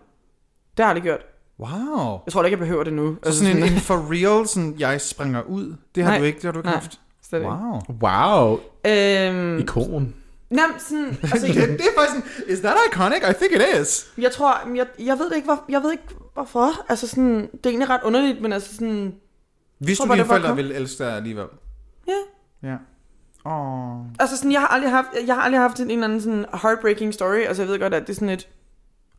[0.76, 1.20] Det har jeg aldrig gjort.
[1.58, 2.20] Wow.
[2.26, 3.16] Jeg tror da ikke, jeg behøver det nu.
[3.22, 5.74] Så sådan en, en for real, sådan, jeg springer ud.
[5.94, 6.18] Det har Nej.
[6.18, 6.74] du ikke, det har du ikke Nej.
[6.74, 7.00] haft.
[7.28, 7.50] Slet ikke.
[7.50, 7.80] Wow.
[8.02, 8.60] Wow.
[8.86, 10.14] Øhm, Ikon.
[10.50, 13.18] nej, sådan, altså, det, det er faktisk sådan, is that iconic?
[13.18, 14.12] I think it is.
[14.18, 16.70] jeg tror, jeg, jeg ved ikke, hvor, jeg ved ikke, hvorfor.
[16.88, 19.14] Altså sådan, det er egentlig ret underligt, men altså sådan,
[19.78, 21.46] Hvis du dine forældre ville elske dig alligevel.
[22.08, 22.12] ja.
[22.68, 22.76] Ja.
[23.46, 23.98] Åh.
[24.20, 26.44] Altså sådan, jeg har aldrig haft, jeg har aldrig haft en, en eller anden sådan
[26.62, 27.36] heartbreaking story.
[27.38, 28.48] Altså jeg ved godt, at det er sådan et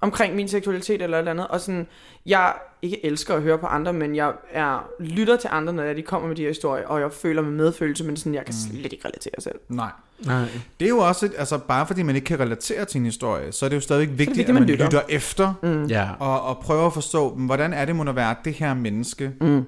[0.02, 1.48] omkring min seksualitet eller et eller andet.
[1.48, 1.88] Og sådan,
[2.26, 6.02] jeg ikke elsker at høre på andre, men jeg er, lytter til andre, når de
[6.02, 8.94] kommer med de her historier, og jeg føler med medfølelse, men sådan, jeg kan slet
[8.94, 9.56] ikke relatere selv.
[9.70, 9.90] Nej.
[10.26, 10.46] Nej.
[10.80, 13.52] Det er jo også, et, altså bare fordi man ikke kan relatere til en historie,
[13.52, 14.86] så er det jo stadigvæk vigtigt, vigtigt, at man man lytter.
[14.86, 15.86] lytter, efter, Mm.
[15.86, 16.10] Ja.
[16.20, 19.66] og, og prøver at forstå, hvordan er det må at være det her menneske, Mm.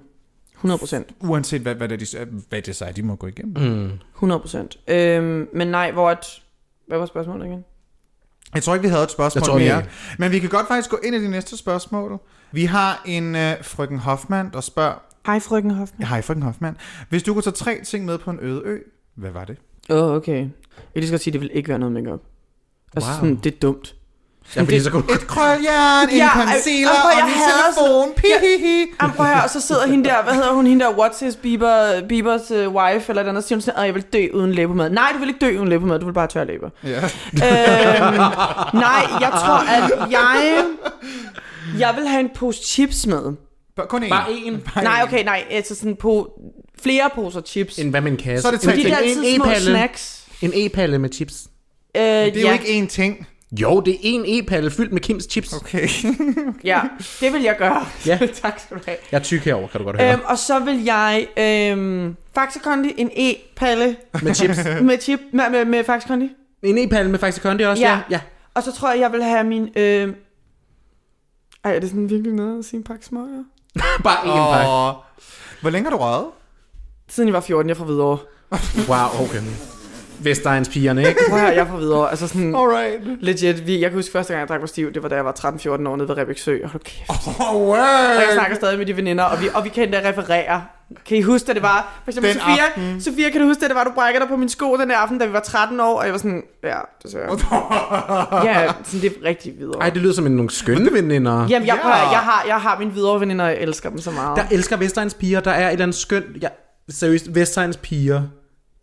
[0.66, 1.08] 100 procent.
[1.20, 3.64] uanset hvad, hvad, det, de, hvad det siger, de må gå igennem.
[3.84, 3.92] Mm.
[4.16, 4.78] 100 procent.
[4.88, 6.26] Øhm, men nej, hvor at,
[6.88, 7.66] hvad var spørgsmålet igen?
[8.54, 9.90] Jeg tror ikke, vi havde et spørgsmål Jeg tror mere, ikke.
[10.20, 12.20] men vi kan godt faktisk gå ind i det næste spørgsmål.
[12.52, 16.08] Vi har en øh, frøken Hoffmann, der spørger, Hej, frøken Hoffmann.
[16.08, 16.78] hej frøken Hoffmann,
[17.10, 18.80] hvis du kunne tage tre ting med på en øde ø,
[19.16, 19.58] hvad var det?
[19.90, 20.38] Åh, oh, okay.
[20.38, 20.48] Jeg
[20.96, 22.22] lige skal sige, det vil ikke være noget makeup.
[22.96, 23.20] Altså Wow.
[23.20, 23.95] sådan, det er dumt.
[24.56, 25.04] Ja, fordi så kunne.
[25.14, 29.14] Et krøljern, en Ja, concealer ej, og jeg en telefon.
[29.16, 31.36] Prøv at høre, og så sidder hende der, hvad hedder hun, hende der, what's his
[31.36, 34.52] Bieber, Biebers uh, wife, eller et andet, siger hun sådan, "Åh, jeg vil dø uden
[34.52, 34.90] læbemad.
[34.90, 36.70] Nej, du vil ikke dø uden læbemad, du vil bare tørre læber.
[36.84, 36.90] Ja.
[36.96, 38.16] øhm,
[38.74, 40.64] nej, jeg tror, at jeg,
[41.80, 43.34] jeg vil have en pose chips med.
[43.76, 44.10] Bare- Kun én.
[44.10, 44.64] Bare en.
[44.76, 46.40] Nej, okay, nej, altså sådan på
[46.84, 47.78] flere poser chips.
[47.80, 48.42] En, hvad med en kasse?
[48.42, 49.66] Så er det Men tre de der altid små e-palle.
[49.72, 50.22] snacks.
[50.42, 51.34] En e-palle med chips.
[51.98, 53.28] Øh, Det er ja, jo ikke én ting.
[53.62, 55.54] Jo, det er en e-palle fyldt med Kims chips.
[55.54, 55.88] Okay.
[56.64, 56.82] ja,
[57.22, 57.86] det vil jeg gøre.
[58.06, 58.18] Ja.
[58.42, 58.98] tak skal du have.
[59.12, 60.14] Jeg er tyk herover, kan du godt høre.
[60.14, 64.58] Øhm, og så vil jeg øhm, Faxe Kondi, en e-palle med chips.
[64.82, 66.30] med chip, med, med, med Faxe Kondi.
[66.64, 67.92] En e-palle med Faxe Kondi også, Ja.
[67.92, 68.00] ja.
[68.10, 68.20] ja.
[68.54, 69.70] Og så tror jeg, jeg vil have min...
[69.76, 70.14] Øh...
[71.64, 73.44] Ej, er det sådan virkelig noget at sige en pakke smøger?
[74.04, 74.70] Bare en pakke.
[74.72, 74.96] Og...
[75.62, 76.26] Hvor længe har du røget?
[77.10, 78.18] Siden jeg var 14, jeg er fra Hvidovre.
[78.90, 79.42] Wow, okay.
[80.20, 81.20] Vestegns pigerne, ikke?
[81.30, 82.10] Prøv at høre, jeg fra Hvidovre.
[82.10, 83.02] Altså sådan, Alright.
[83.22, 83.68] legit.
[83.68, 85.32] Vi, jeg kan huske første gang, jeg drak mig stiv, det var da jeg var
[85.40, 86.58] 13-14 år nede ved Rebæk Sø.
[86.66, 87.10] Hold kæft.
[87.40, 90.64] Oh, Og jeg snakker stadig med de veninder, og vi, og vi kan endda referere.
[91.06, 92.00] Kan I huske, at det var...
[92.04, 93.02] For eksempel, Den Sofia, aften.
[93.02, 94.98] Sofia, kan du huske, at det var, du brækker dig på min sko den der
[94.98, 97.30] aften, da vi var 13 år, og jeg var sådan, ja, det ser jeg.
[98.46, 99.82] ja, sådan, det er rigtig videre.
[99.82, 101.48] Ej, det lyder som en nogle skønne veninder.
[101.50, 101.90] Jamen, jeg, Ja.
[101.90, 102.10] ja.
[102.10, 104.38] jeg, har, jeg har mine videre veninder, og jeg elsker dem så meget.
[104.38, 105.40] Der elsker Vestegns piger.
[105.40, 106.26] Der er et eller andet skønt...
[106.42, 106.48] Ja,
[106.90, 108.22] seriøst, Vestegns piger.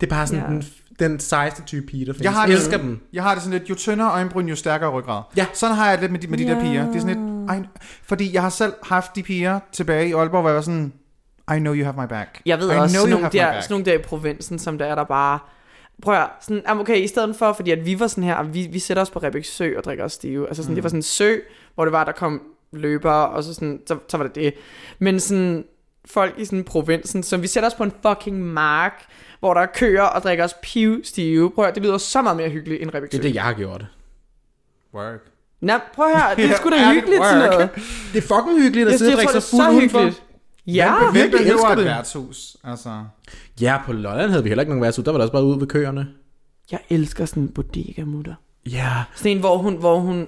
[0.01, 0.47] Det er bare sådan Ja.
[0.49, 0.65] den,
[0.99, 2.23] den sejeste type pige, der findes.
[2.23, 2.99] Jeg har Jeg det- elsker dem.
[3.13, 5.21] Jeg har det sådan lidt, jo tyndere øjenbryn, jo stærkere ryggrad.
[5.37, 5.45] Ja.
[5.53, 6.85] Sådan har jeg det lidt med de, med de der piger.
[6.87, 7.59] Det er sådan lidt, ej,
[8.03, 10.93] fordi jeg har selv haft de piger tilbage i Aalborg, hvor jeg var sådan,
[11.55, 12.41] I know you have my back.
[12.45, 14.85] Jeg ved I også, know sådan nogle, der, sådan nogle der i provinsen, som der
[14.85, 15.39] er der bare...
[16.01, 18.67] Prøv at, høre, sådan, okay, i stedet for, fordi at vi var sådan her, vi,
[18.71, 20.47] vi sætter os på Rebæk Sø og drikker os stive.
[20.47, 20.75] Altså sådan, mm.
[20.75, 21.35] det var sådan en sø,
[21.75, 22.41] hvor det var, der kom
[22.73, 24.53] løbere, og så, sådan, så, så var det det.
[24.99, 25.63] Men sådan,
[26.05, 29.03] folk i sådan provinsen, som vi sætter os på en fucking mark,
[29.43, 31.51] hvor der er køer og drikker os pivstive.
[31.51, 33.43] Prøv at, høre, det lyder så meget mere hyggeligt end Rebæk Det er det, jeg
[33.43, 33.85] har gjort.
[34.93, 35.19] Work.
[35.61, 37.51] Nå, prøv at høre, det er sgu da hyggeligt sådan work.
[37.51, 37.69] noget.
[38.13, 39.99] Det er fucking hyggeligt at sidde og drikke det sig fuld så udenfor.
[39.99, 40.23] hyggeligt.
[40.67, 41.85] Ja, Hvem virkelig behøver elsker et det.
[41.85, 42.57] værtshus?
[42.63, 43.03] Altså,
[43.61, 45.05] Ja, på Lolland havde vi heller ikke nogen værtshus.
[45.05, 46.07] Der var der også bare ude ved køerne.
[46.71, 48.33] jeg elsker sådan en bodega-mutter.
[48.71, 48.91] Ja.
[49.15, 50.27] Sådan en, hvor hun, hvor hun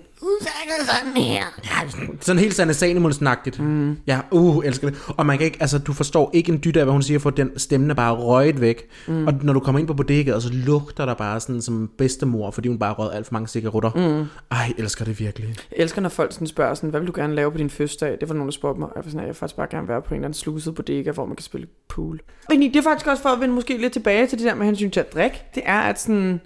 [2.21, 3.59] Sådan helt Sanne Sanemundsnagtigt.
[3.59, 3.97] Mm.
[4.07, 4.97] Ja, uh, elsker det.
[5.17, 7.29] Og man kan ikke, altså, du forstår ikke en dyt af, hvad hun siger, for
[7.29, 8.89] den stemmen er bare røget væk.
[9.07, 9.27] Mm.
[9.27, 12.67] Og når du kommer ind på bodegaet, så lugter der bare sådan som bedstemor, fordi
[12.67, 14.19] hun bare har røget alt for mange cigaretter.
[14.19, 14.27] Mm.
[14.51, 15.47] Ej, elsker det virkelig.
[15.47, 18.17] Jeg elsker, når folk sådan spørger sådan, hvad vil du gerne lave på din fødselsdag?
[18.19, 18.89] Det var nogen, der spurgte mig.
[18.89, 20.75] Og Jeg var sådan, jeg vil faktisk bare gerne være på en eller anden sluset
[20.75, 22.19] bodega, hvor man kan spille pool.
[22.49, 24.65] Men det er faktisk også for at vende måske lidt tilbage til det der med
[24.65, 25.41] hensyn til at drikke.
[25.55, 26.41] Det er, at sådan,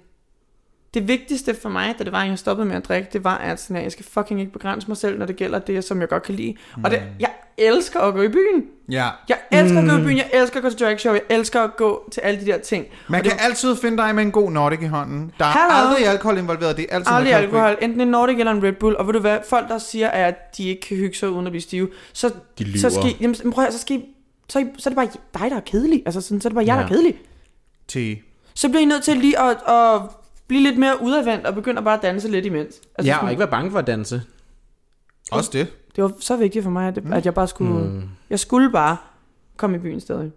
[0.94, 3.38] det vigtigste for mig, da det var, at jeg stoppede med at drikke, det var,
[3.38, 6.00] at sådan, at jeg skal fucking ikke begrænse mig selv, når det gælder det, som
[6.00, 6.54] jeg godt kan lide.
[6.76, 6.84] Mm.
[6.84, 8.64] Og det, jeg elsker at gå i byen.
[8.88, 9.08] ja.
[9.28, 11.60] Jeg elsker at gå i byen, jeg elsker at gå til drag show, jeg elsker
[11.62, 12.86] at gå til alle de der ting.
[13.08, 15.32] Man Og det kan altid finde dig med en god Nordic i hånden.
[15.38, 15.88] Der er Hallo.
[15.88, 17.66] aldrig alkohol involveret, det er altid Aldrig alkohol.
[17.66, 20.08] alkohol, enten en Nordic eller en Red Bull, og ved du hvad, folk der siger,
[20.08, 22.78] at de ikke kan hygge sig uden at blive stive, så, De lyver.
[22.78, 24.02] så, skal, jamen, prøv, at så, skal
[24.48, 26.02] så, er så er det bare dig, der er kedelig.
[26.06, 26.88] Altså sådan, så er det bare jeg, der er Ja.
[26.88, 27.14] kedelig.
[27.88, 28.18] Til.
[28.54, 30.00] Så bliver I nødt til lige at, at
[30.50, 32.74] blive lidt mere udadvendt og begynde at bare danse lidt imens.
[32.98, 34.22] Altså, Ja, sådan, og ikke være bange for at danse.
[35.32, 35.66] Også det.
[35.96, 37.84] Det var så vigtigt for mig, at, det, at jeg bare skulle...
[37.90, 38.02] Mm.
[38.30, 38.96] Jeg skulle bare
[39.56, 40.30] komme i byen stadig.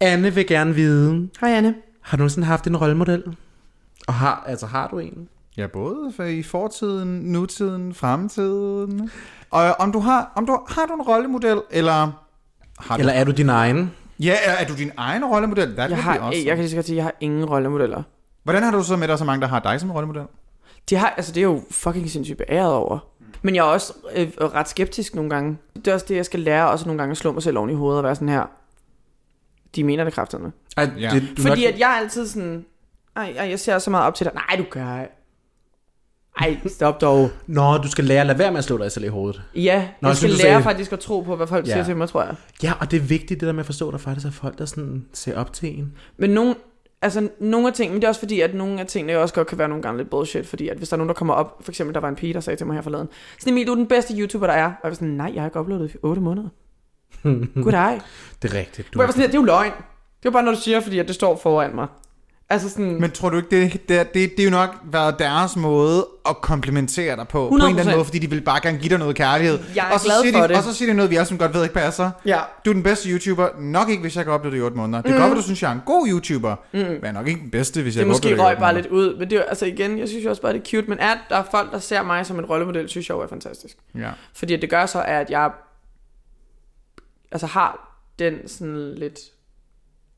[0.00, 1.74] Anne vil gerne vide, Hej Anne.
[2.00, 3.36] har du nogensinde haft en rollemodel?
[4.08, 5.28] Og har, altså har du en?
[5.56, 9.10] Ja, både for i fortiden, nutiden, fremtiden.
[9.50, 12.24] Og om du har, om du har du en rollemodel, eller
[12.78, 13.92] har du, Eller er du din egen?
[14.20, 15.76] ja, er, er du din egen rollemodel?
[15.76, 16.46] That Jeg, har, awesome.
[16.46, 18.02] jeg kan lige så godt sige, at jeg har ingen rollemodeller.
[18.46, 20.22] Hvordan har du så med, at der er så mange, der har dig som rollemodel?
[20.90, 22.98] De har, altså det er jo fucking sindssygt beæret over.
[23.42, 25.58] Men jeg er også øh, ret skeptisk nogle gange.
[25.74, 27.70] Det er også det, jeg skal lære også nogle gange at slå mig selv oven
[27.70, 28.44] i hovedet og være sådan her.
[29.76, 30.52] De mener det kraftedeme.
[30.76, 31.10] Ej, Ja.
[31.14, 32.64] det, du Fordi nok, at jeg er altid sådan,
[33.16, 34.34] ej, ej, jeg ser så meget op til dig.
[34.34, 35.08] Nej, du gør ej.
[36.40, 37.30] Ej, stop dog.
[37.46, 39.42] Nå, du skal lære at lade være med at slå dig selv i hovedet.
[39.54, 41.72] Ja, Nå, jeg skal synes, du lære sagde- faktisk at tro på, hvad folk Ja.
[41.72, 42.34] siger til mig, tror jeg.
[42.62, 44.58] Ja, og det er vigtigt, det der med at forstå, at der faktisk er folk,
[44.58, 45.92] der sådan ser op til en.
[46.16, 46.54] Men nogle,
[47.06, 49.46] altså, nogle af tingene, men det er også fordi, at nogle af tingene også godt
[49.46, 51.56] kan være nogle gange lidt bullshit, fordi at hvis der er nogen, der kommer op,
[51.60, 53.72] for eksempel der var en pige, der sagde til mig her forleden, sådan Emil, du
[53.72, 54.64] er den bedste YouTuber, der er.
[54.64, 56.48] Og jeg var sådan, nej, jeg har ikke uploadet i 8 måneder.
[57.64, 58.00] Goddag.
[58.42, 58.88] Det er rigtigt.
[58.94, 59.72] Du var sådan, det er jo løgn.
[59.72, 61.86] Det er jo bare noget, du siger, fordi at det står foran mig.
[62.50, 65.56] Altså sådan, Men tror du ikke, det, det, det, det er jo nok været deres
[65.56, 67.94] måde at komplimentere dig på, på en eller anden 100%.
[67.94, 69.58] måde, fordi de vil bare gerne give dig noget kærlighed.
[69.74, 70.56] Jeg er og så glad siger for de, det.
[70.56, 72.10] Og så siger de noget, vi alle sammen godt ved ikke passer.
[72.26, 72.40] ja.
[72.64, 75.02] Du er den bedste YouTuber, nok ikke, hvis jeg kan opleve det i 8 måneder.
[75.02, 75.20] Det kan Mm.
[75.20, 76.78] godt være, du synes, jeg er en god YouTuber, mm.
[76.78, 78.46] men jeg er nok ikke den bedste, hvis Det jeg kan måske opleve det i
[78.46, 80.60] røg bare lidt ud, men det er altså igen, jeg synes jo også bare, det
[80.60, 83.14] er cute, men at der er folk, der ser mig som en rollemodel, synes jeg
[83.14, 83.76] jo er fantastisk.
[83.94, 84.10] Ja.
[84.34, 85.50] Fordi det gør så, at jeg
[87.32, 89.18] altså har den sådan lidt,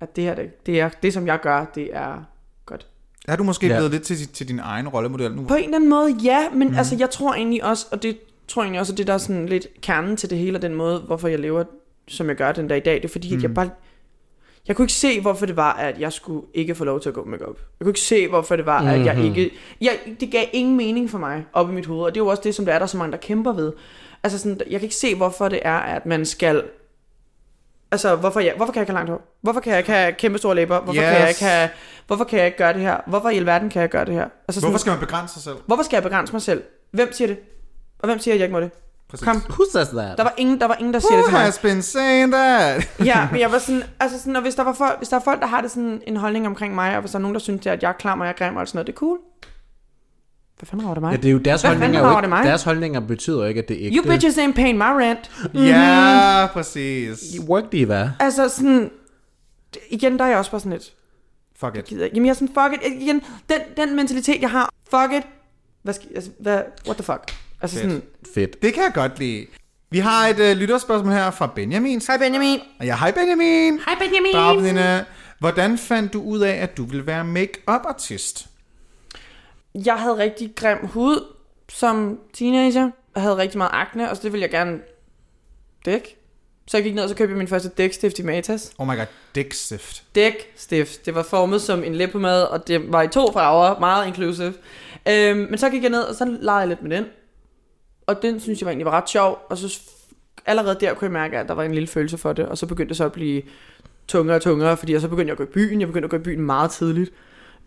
[0.00, 2.24] at det her, det, det, er, det som jeg gør, det er
[2.66, 2.86] godt.
[3.28, 3.76] Er du måske Ja.
[3.76, 5.44] blevet lidt til, til din egen rollemodel nu?
[5.44, 6.76] På en eller anden måde, ja, men mm.
[6.76, 8.18] altså, jeg tror egentlig også, og det
[8.48, 10.62] tror jeg egentlig også, at det der er sådan lidt kernen til det hele, og
[10.62, 11.64] den måde, hvorfor jeg lever,
[12.08, 13.36] som jeg gør den der i dag, det er fordi, mm.
[13.36, 13.70] at jeg bare,
[14.68, 17.14] jeg kunne ikke se, hvorfor det var, at jeg skulle ikke få lov til at
[17.14, 17.58] gå med op.
[17.80, 21.10] Jeg kunne ikke se, hvorfor det var, at jeg ikke, jeg, det gav ingen mening
[21.10, 22.78] for mig op i mit hoved, og det er jo også det, som der er
[22.78, 23.72] der er så mange, der kæmper ved.
[24.22, 26.62] Altså sådan, jeg kan ikke se, hvorfor det er, at man skal
[27.92, 29.36] Altså, hvorfor, jeg, hvorfor kan jeg ikke have langt hår?
[29.42, 30.80] Hvorfor kan jeg ikke have kæmpe store læber?
[30.80, 31.08] Hvorfor, yes.
[31.08, 31.68] kan jeg ikke have,
[32.06, 32.96] hvorfor kan jeg ikke gøre det her?
[33.06, 34.24] Hvorfor i alverden kan jeg gøre det her?
[34.48, 35.56] Altså, sådan, Hvorfor skal man begrænse sig selv?
[35.66, 36.62] Hvorfor skal jeg begrænse mig selv?
[36.90, 37.38] Hvem siger det?
[37.98, 38.70] Og hvem siger, at jeg ikke må det?
[39.10, 39.24] Præcis.
[39.24, 39.36] Kom.
[39.36, 40.18] Who says that?
[40.18, 41.40] Der var ingen, der, var ingen, der siger det Who til mig.
[41.40, 42.88] has been saying that?
[43.04, 45.20] Ja, men jeg var sådan, altså sådan, og hvis der, var folk, hvis der er
[45.20, 47.40] folk, der har det sådan en holdning omkring mig, og hvis der er nogen, der
[47.40, 49.18] synes, at jeg er klam, og jeg er grim og sådan noget, det er cool.
[50.58, 51.10] Hvad fanden rager det mig?
[51.10, 52.00] Ja, det er jo deres Hvad holdninger.
[52.00, 53.96] Jo det ikke, deres holdninger betyder jo ikke, at det er ægte.
[53.96, 55.30] You bitches ain't paying my rent.
[55.54, 57.18] Ja, præcis.
[57.48, 58.12] Work diva.
[58.20, 58.90] Altså sådan,
[59.90, 60.92] igen, der er jeg også bare sådan lidt,
[61.60, 61.84] Fuck it.
[61.84, 62.08] gider.
[62.14, 63.00] Jamen jeg er sådan, fuck it.
[63.00, 65.22] Igen, den, den mentalitet, jeg har, fuck it.
[65.82, 67.34] Hvad skal, altså, hvad, what the fuck?
[67.62, 67.90] Altså Fedt.
[67.92, 68.02] sådan,
[68.34, 68.62] Fedt.
[68.62, 69.46] Det kan jeg godt lide.
[69.90, 72.00] Vi har et uh, lytterspørgsmål her fra Benjamin.
[72.08, 72.58] hej Benjamin.
[72.82, 73.78] Ja, hej Benjamin.
[73.86, 74.32] Hej Benjamin.
[74.34, 75.04] Drabnene.
[75.38, 78.46] Hvordan fandt du ud af, at du ville være make-up artist?
[79.86, 81.24] Jeg havde rigtig grim hud
[81.68, 82.90] som teenager.
[83.14, 84.80] Jeg havde rigtig meget akne, og så det ville jeg gerne
[85.84, 86.16] dække.
[86.66, 88.72] Så jeg gik ned og så købte jeg min første dækstift i Matas.
[88.78, 90.04] Oh my god, dækstift.
[90.14, 91.06] Dækstift.
[91.06, 93.78] Det var formet som en læbepomade, og det var i to farver.
[93.78, 94.54] Meget inclusive.
[95.08, 97.04] Øhm, men så gik jeg ned, og så legede jeg lidt med den.
[98.06, 99.38] Og den synes jeg var egentlig var ret sjov.
[99.50, 99.80] Og så
[100.46, 102.46] allerede der kunne jeg mærke, at der var en lille følelse for det.
[102.46, 103.42] Og så begyndte det så at blive
[104.08, 105.80] tungere og tungere, fordi jeg så begyndte jeg at gå i byen.
[105.80, 107.12] Jeg begyndte at gå i byen meget tidligt.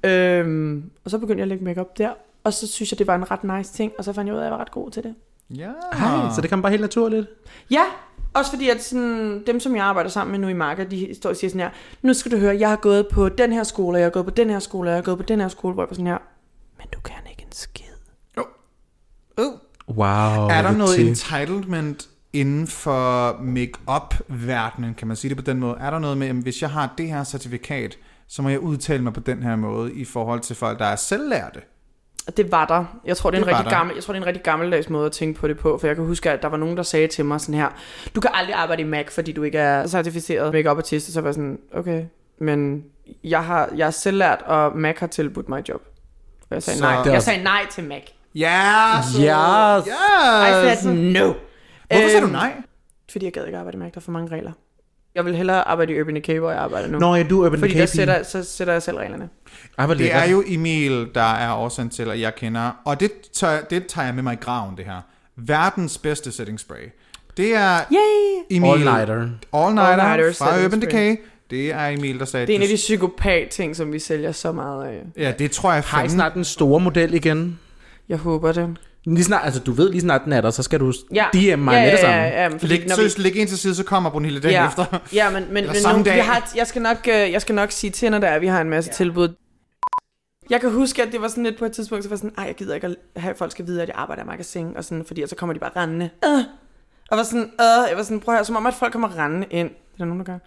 [0.03, 2.09] Øhm, og så begyndte jeg at lægge makeup der.
[2.43, 3.91] Og så synes jeg, det var en ret nice ting.
[3.97, 5.15] Og så fandt jeg ud af, at jeg var ret god til det.
[5.49, 5.71] Ja.
[5.93, 7.27] Hej, så det kom bare helt naturligt.
[7.71, 7.83] Ja,
[8.33, 11.29] også fordi at sådan, dem, som jeg arbejder sammen med nu i Marker, de står
[11.29, 11.69] og siger sådan her,
[12.01, 14.25] nu skal du høre, jeg har gået på den her skole, og jeg har gået
[14.25, 15.95] på den her skole, og jeg har gået på den her skole, hvor jeg var
[15.95, 16.17] sådan her,
[16.77, 17.85] men du kan ikke en skid.
[19.37, 19.45] Uh.
[19.97, 20.47] Wow.
[20.47, 25.77] Er der noget entitlement inden for make-up-verdenen, kan man sige det på den måde?
[25.79, 27.97] Er der noget med, at hvis jeg har det her certifikat,
[28.33, 30.95] så må jeg udtale mig på den her måde i forhold til folk, der er
[30.95, 31.59] selvlærte?
[32.37, 32.85] Det var der.
[33.05, 33.77] Jeg tror, det er, en Det var rigtig der.
[33.77, 35.87] gammel, jeg tror, det er en rigtig gammeldags måde at tænke på det på, for
[35.87, 37.69] jeg kan huske, at der var nogen, der sagde til mig sådan her,
[38.15, 41.21] du kan aldrig arbejde i MAC, fordi du ikke er certificeret make-up artist, og så
[41.21, 42.03] var jeg sådan, okay,
[42.39, 42.83] men
[43.23, 45.81] jeg, har, jeg er selvlært, og MAC har tilbudt mig et job.
[46.49, 47.13] Og jeg sagde Så- nej.
[47.13, 48.03] Jeg sagde nej til MAC.
[48.35, 49.17] Ja, så...
[49.17, 49.87] Yes.
[49.87, 50.79] I Yes.
[50.79, 51.25] said no.
[51.25, 52.53] Hvorfor sagde du Øhm, nej?
[53.11, 54.51] Fordi jeg gad ikke arbejde i MAC, der er for mange regler.
[55.15, 56.99] Jeg vil hellere arbejde i Urban Decay, hvor jeg arbejder nu.
[56.99, 59.29] Nå, ja, du er Urban fordi Decay der sætter, så sætter jeg selv reglerne.
[59.77, 60.23] Ej, hvor Det lækkert.
[60.23, 64.05] er jo Emil, der er årsagen til, at jeg kender, og det tager, det tager
[64.05, 65.01] jeg med mig i graven, det her.
[65.35, 66.75] Verdens bedste setting spray.
[67.37, 68.57] Det er Yay!
[68.57, 68.69] Emil.
[68.69, 69.21] All-nighter.
[69.53, 70.87] All-nighter All-nighter fra Urban spray.
[70.87, 71.15] Decay.
[71.49, 74.51] Det er Emil, der sagde, Det er en af de psykopat-ting, som vi sælger så
[74.51, 75.01] meget af.
[75.17, 76.09] Ja, det tror jeg Har I fandme.
[76.13, 77.59] snart den store model igen?
[78.09, 78.77] Jeg håber det.
[79.05, 81.25] Lige snart, altså du ved lige snart den er der, så skal du Ja.
[81.33, 82.15] DM mig ja, med det ja, samme.
[82.15, 84.67] ja, ja, fordi Læg, når seriøst, læg en til side, så kommer Brunhilde dagen ja,
[84.67, 84.85] efter.
[85.13, 86.25] ja, men, men, men nu, vi dag.
[86.25, 88.61] har, jeg, skal nok, øh, jeg skal nok sige til, når der er, vi har
[88.61, 88.95] en masse ja.
[88.95, 89.29] tilbud.
[90.49, 92.33] Jeg kan huske, at det var sådan lidt på et tidspunkt, så var jeg sådan,
[92.37, 94.77] ej, jeg gider ikke at have, at folk skal vide, at jeg arbejder i magasin,
[94.77, 96.09] og sådan, fordi så kommer de bare rendende.
[96.25, 96.43] Øh.
[97.11, 99.17] Og var sådan, øh, jeg var sådan, prøv at høre, som om, at folk kommer
[99.17, 99.69] rendende ind.
[99.69, 100.39] Det er der nogen, der gør.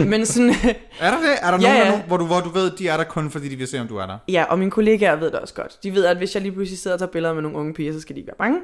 [0.00, 0.50] Øh, men sådan,
[1.00, 1.30] Er der det?
[1.42, 2.00] Er der Ja, nogen.
[2.00, 3.88] Der, hvor, du, hvor du ved, de er der kun, fordi de vil se, om
[3.88, 4.18] du er der?
[4.28, 5.78] ja, og mine kollegaer ved det også godt.
[5.82, 7.92] De ved, at hvis jeg lige pludselig sidder og tager billeder med nogle unge piger,
[7.92, 8.58] så skal de ikke være bange.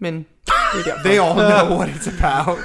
[0.00, 0.14] Men
[0.74, 0.94] det er.
[1.04, 1.34] They all
[1.66, 2.58] know what it's about.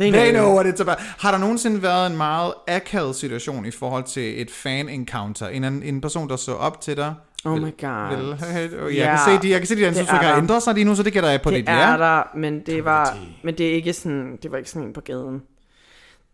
[0.00, 0.42] They They know.
[0.44, 0.96] know what it's about.
[1.18, 5.48] Har der nogensinde været en meget akavet situation i forhold til et fan-encounter?
[5.48, 7.14] En, en person, der så op til dig?
[7.46, 8.16] Oh my god.
[8.16, 9.10] Vil, jeg, Ja.
[9.10, 10.42] kan se, de, jeg kan se, de ansigtsudtryk er har der.
[10.42, 11.96] ændret sig lige nu, så det gætter jeg på det dit er ja.
[11.98, 15.00] der, men det var, men det er ikke sådan, det var ikke sådan en på
[15.00, 15.42] gaden.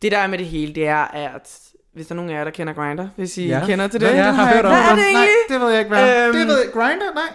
[0.03, 1.59] Det der er med det hele, det er, at
[1.95, 3.63] hvis der er nogen af jer, der kender Grindr, hvis I Ja.
[3.67, 4.07] kender til det.
[4.07, 4.97] Ja, jeg har hørt om Hvad er det.
[4.97, 5.37] det Nej, egentlig?
[5.49, 6.73] det ved jeg ikke, hvad Øhm, Det ved jeg.
[6.73, 7.15] Grindr?
[7.15, 7.35] Nej.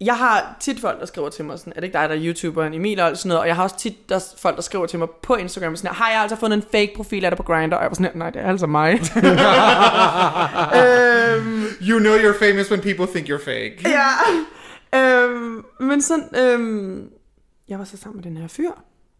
[0.00, 2.20] Jeg har tit folk, der skriver til mig sådan, er det ikke dig, der er
[2.24, 4.98] YouTuberen Emil og sådan noget, og jeg har også tit der, folk, der skriver til
[4.98, 7.74] mig på Instagram sådan, har jeg altså fundet en fake profil af dig på Grindr?
[7.76, 8.92] Og jeg var sådan, nej, det er altså mig.
[10.80, 13.76] øhm, You know you're famous when people think you're fake.
[13.84, 14.08] ja.
[15.00, 17.08] Øhm, men sådan, øhm,
[17.68, 18.70] jeg var så sammen med den her fyr.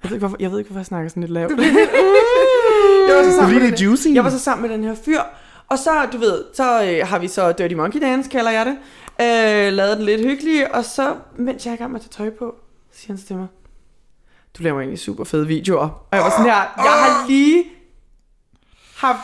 [0.02, 1.50] Jeg ved ikke, hvorfor jeg, ved ikke, hvorfor jeg snakker sådan lidt lavt.
[3.08, 4.06] jeg var så sammen med den- juicy.
[4.14, 5.20] Jeg var så sammen med den her fyr,
[5.68, 8.76] og så, du ved, så øh, har vi så Dirty Monkey Dance, kalder jeg det.
[9.20, 12.24] Øh, lavet den lidt hyggelig, og så, mens jeg er i gang med at tage
[12.24, 12.54] tøj på,
[12.92, 13.46] siger han til mig,
[14.58, 15.88] du laver egentlig super fede videoer.
[15.88, 17.64] Og jeg var sådan her, jeg har lige
[18.96, 19.18] haft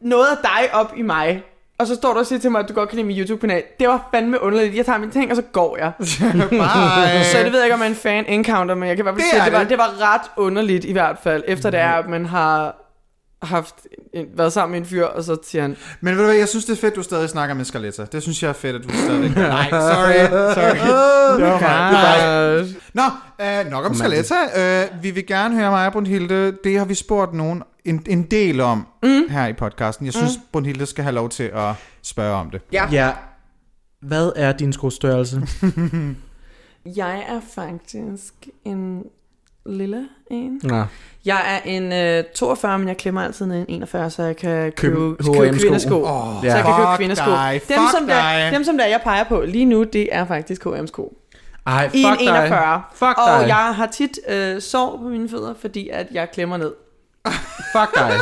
[0.00, 1.42] noget af dig op i mig.
[1.78, 3.62] Og så står du og siger til mig, at du godt kan lide min YouTube-kanal.
[3.80, 4.76] Det var fandme underligt.
[4.76, 5.92] Jeg tager mine ting, og så går jeg.
[5.98, 7.24] Bye.
[7.24, 9.04] Så det ved jeg ikke, om jeg er en fan encounter, men jeg kan i
[9.04, 9.70] hvert fald Det sige, at det var, det.
[9.70, 12.76] det var ret underligt i hvert fald, efter det er, at man har
[13.42, 13.74] haft
[14.12, 16.48] en, været sammen med en fyr, og så siger han, Men ved du hvad, jeg
[16.48, 18.04] synes, det er fedt, du stadig snakker med Scarletta.
[18.12, 19.30] Det synes jeg er fedt, at du stadig...
[19.36, 20.76] Nej, sorry, sorry.
[21.38, 22.74] Det var mig.
[22.94, 23.02] Nå,
[23.40, 24.34] øh, nok om Scarletta.
[24.56, 26.56] Øh, vi vil gerne høre mig, Brunhilde.
[26.64, 29.22] Det har vi spurgt nogen en, en del om mm.
[29.30, 30.06] her i podcasten.
[30.06, 30.42] Jeg synes, mm.
[30.52, 32.62] Brunhilde skal have lov til at spørge om det.
[32.72, 33.12] ja, Ja.
[34.02, 35.42] Hvad er din skostørrelse?
[37.00, 38.34] jeg er faktisk
[38.64, 39.02] en
[39.66, 40.60] lille en.
[40.64, 40.82] Nå.
[41.24, 44.36] Jeg er en øh, 42, men jeg klemmer altid ned i en 41, så jeg
[44.36, 45.60] kan købe, Købe købe H&M-sko.
[45.60, 46.02] kvindesko.
[46.04, 47.30] Åh, så jeg kan købe kvindesko.
[47.30, 48.50] dig, dem, som der, dig.
[48.52, 51.16] dem, som der jeg peger på lige nu, det er faktisk H&M-sko.
[51.66, 52.36] Ej, I fuck en dig.
[52.36, 52.82] 41.
[52.94, 53.48] Fuck og dig.
[53.48, 56.72] jeg har tit øh, sår på mine fødder, fordi at jeg klemmer ned.
[57.76, 58.20] Fuck dig.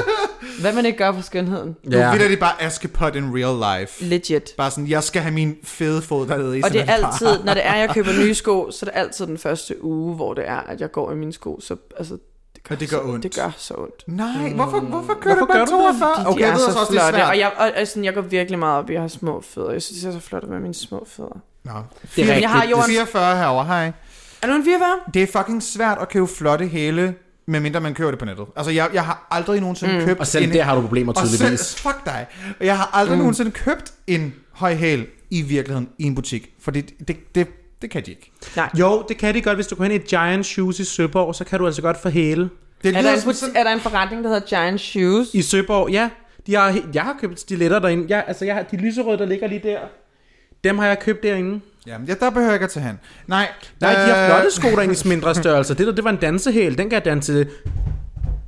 [0.61, 1.77] Hvad man ikke gør for skønheden.
[1.85, 2.09] Nu Ja.
[2.13, 2.25] ja.
[2.25, 4.05] er det bare Askepot in real life.
[4.05, 4.55] Legit.
[4.57, 6.63] Bare sådan, jeg skal have min fede fod dernede i.
[6.63, 9.27] Og det er altid, når det er, jeg køber nye sko, så er det altid
[9.27, 11.61] den første uge, hvor det er, at jeg går i mine sko.
[11.61, 12.19] Så altså,
[12.55, 13.23] det gør, Og det gør så, ondt.
[13.23, 14.05] Det gør så ondt.
[14.07, 15.99] Nej, hvorfor, hvorfor kører Hvorfor du bare gør du det?
[15.99, 16.25] 42?
[16.25, 17.29] De, Okay, de jeg er ved så også, det er flotte, svært.
[17.29, 19.71] og jeg, og, og sådan, jeg går virkelig meget op i at have små fødder.
[19.73, 21.39] Jeg synes, det er så flot med mine små fødder.
[21.65, 21.73] Nå.
[22.17, 22.85] Det er jeg har jorden...
[22.91, 23.93] 44 herovre, hej.
[24.43, 24.89] Er du en 44?
[25.15, 27.15] Det er fucking svært at købe flotte hæle,
[27.49, 28.47] medmindre man køber det på nettet.
[28.57, 30.05] Altså, jeg, jeg har aldrig nogensinde mm.
[30.05, 30.53] købt Og selv en...
[30.53, 31.75] der har du problemer og selv, tydeligvis.
[31.75, 32.27] fuck dig.
[32.61, 33.19] Jeg har aldrig mm.
[33.19, 36.51] nogensinde købt en høj hæl i virkeligheden i en butik.
[36.61, 37.49] Fordi det, det, det,
[37.83, 38.33] det kan de ikke.
[38.57, 38.71] Nej.
[38.79, 39.57] Jo, det kan de godt.
[39.57, 42.09] Hvis du går hen i Giant Shoes i Søborg, så kan du altså godt få
[42.09, 42.51] hæle.
[42.83, 45.35] Det Er der, en, buti- er der en forretning, der hedder Giant Shoes?
[45.35, 46.11] I Søborg, ja.
[46.47, 48.07] De har, jeg har købt stiletter derinde.
[48.09, 49.79] Jeg, altså, jeg har de lyserøde, der ligger lige der.
[50.65, 51.61] Dem har jeg købt derinde.
[51.87, 52.99] Jamen, ja, der behøver jeg ikke at tage hen.
[53.27, 53.49] Nej,
[53.81, 55.75] Nej, de har øh, flotte sko derinde i mindre størrelser.
[55.75, 56.79] Det der, det var en dansehæl.
[56.79, 57.47] Den kan jeg danse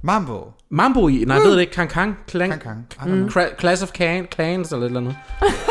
[0.03, 0.53] Mambo.
[0.71, 1.25] mambo i.
[1.27, 1.73] Nej, jeg ved det ikke.
[1.73, 2.17] Kang Klang.
[2.61, 3.29] Kang Kang.
[3.31, 5.17] Cra- Class of Can, Clans eller et eller andet.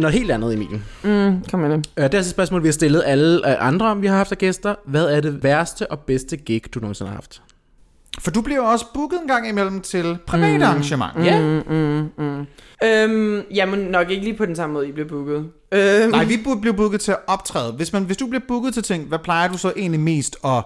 [0.00, 0.80] noget helt andet, Emil.
[1.04, 1.76] Mm, kom med det.
[1.76, 4.32] Øh, det er altså et spørgsmål, vi har stillet alle øh, andre, vi har haft
[4.32, 4.74] af gæster.
[4.86, 7.42] Hvad er det værste og bedste gig, du nogensinde har haft?
[8.18, 10.62] For du bliver også booket en gang imellem til private mm.
[10.62, 11.24] arrangementer.
[11.24, 11.40] Ja.
[12.84, 15.46] Øhm, jamen, nok ikke lige på den samme måde, I blev booket.
[15.72, 17.72] Øhm, Nej, vi bliver booket til at optræde.
[17.72, 20.64] Hvis, man, hvis du bliver booket til ting, hvad plejer du så egentlig mest at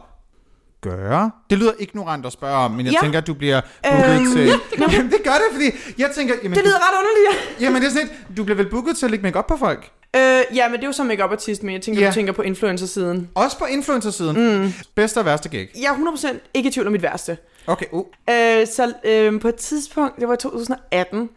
[0.91, 1.31] gøre?
[1.51, 2.99] Det lyder ignorant at spørge om, men jeg Ja.
[3.03, 3.61] tænker, at du bliver
[3.91, 4.47] booket Øhm, til...
[4.49, 5.65] ja, Jamen, det gør det, fordi
[5.99, 6.35] jeg tænker...
[6.43, 8.97] Jamen, det lyder du, ret underligt, jamen, det er sådan lidt, du bliver vel booket
[8.97, 9.91] til at lægge make op på folk?
[10.15, 10.39] ja.
[10.51, 12.09] Øh, ja, men det er jo som make artist men jeg tænker, Ja.
[12.09, 13.29] du tænker på influencer-siden.
[13.35, 14.63] Også på influencer-siden.
[14.63, 14.73] Mm.
[14.95, 15.69] Bedste og værste gig.
[15.83, 17.37] Jeg er 100% ikke i tvivl om mit værste.
[17.67, 18.05] Okay, uh.
[18.31, 21.29] Øh, så øh, på et tidspunkt, det var i 2018,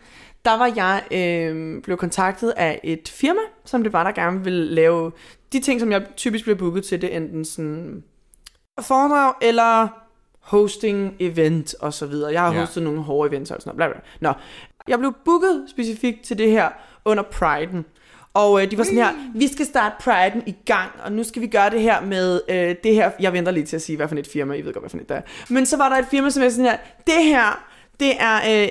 [0.46, 4.66] der var jeg øh, blev kontaktet af et firma, som det var, der gerne ville
[4.76, 5.12] lave
[5.54, 7.02] de ting, som jeg typisk bliver booket til.
[7.02, 8.04] Det er enten sådan
[8.82, 9.88] foredrag eller
[10.40, 12.32] hosting, event og så videre.
[12.34, 12.60] Jeg har Ja.
[12.60, 13.94] hostet nogle hårde events og sådan noget.
[13.94, 14.30] Bla, bla.
[14.30, 14.34] Nå,
[14.88, 16.70] jeg blev booket specifikt til det her
[17.06, 17.84] under Pride'en.
[18.34, 21.42] Og øh, de var sådan her, vi skal starte Pride'en i gang, og nu skal
[21.42, 23.12] vi gøre det her med øh, det her.
[23.20, 24.98] Jeg venter lige til at sige, hvad for et firma, I ved godt, hvad for
[24.98, 25.22] et der er.
[25.50, 27.66] Men så var der et firma, som er sådan her, det her,
[28.00, 28.70] det er, øh,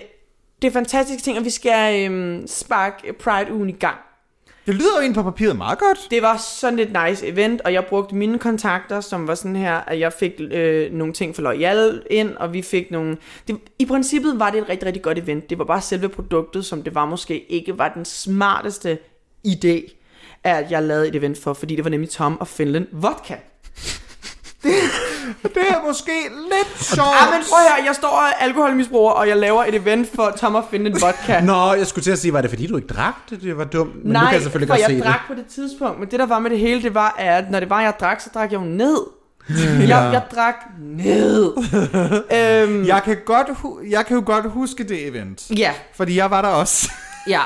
[0.62, 3.96] det er fantastiske ting, og vi skal øh, sparke Pride-ugen i gang.
[4.66, 5.98] Det lyder jo egentlig på papiret meget godt.
[6.10, 9.74] Det var sådan et nice event, og jeg brugte mine kontakter, som var sådan her,
[9.74, 13.16] at jeg fik øh, nogle ting for Loyal ind, og vi fik nogle...
[13.48, 15.50] Det, I princippet var det et rigtig, rigtig godt event.
[15.50, 18.98] Det var bare selve produktet, som det var måske ikke var den smarteste
[19.48, 19.92] idé,
[20.44, 23.36] at jeg lavede et event for, fordi det var nemlig Tom og Finland Vodka.
[25.42, 26.12] Det er måske
[26.52, 27.08] lidt sjovt.
[27.08, 30.54] Ja, men prøv her, jeg står er alkoholmisbruger, og jeg laver et event for Tom
[30.54, 31.40] og Finland Vodka.
[31.52, 33.42] Nå, jeg skulle til at sige, var det fordi, du ikke drak det?
[33.42, 33.94] Det var dumt.
[33.94, 36.10] Men nu Nej, kan jeg selvfølgelig for godt jeg se drak på det tidspunkt, men
[36.10, 38.30] det der var med det hele, det var, at når det var, jeg drak, så
[38.34, 38.96] drak jeg jo ned.
[39.80, 41.52] jeg, jeg drak ned.
[42.68, 43.46] øhm, Jeg kan, godt
[43.90, 45.42] jeg kan jo godt huske det event.
[45.58, 46.90] ja, Fordi jeg var der også.
[47.28, 47.40] ja.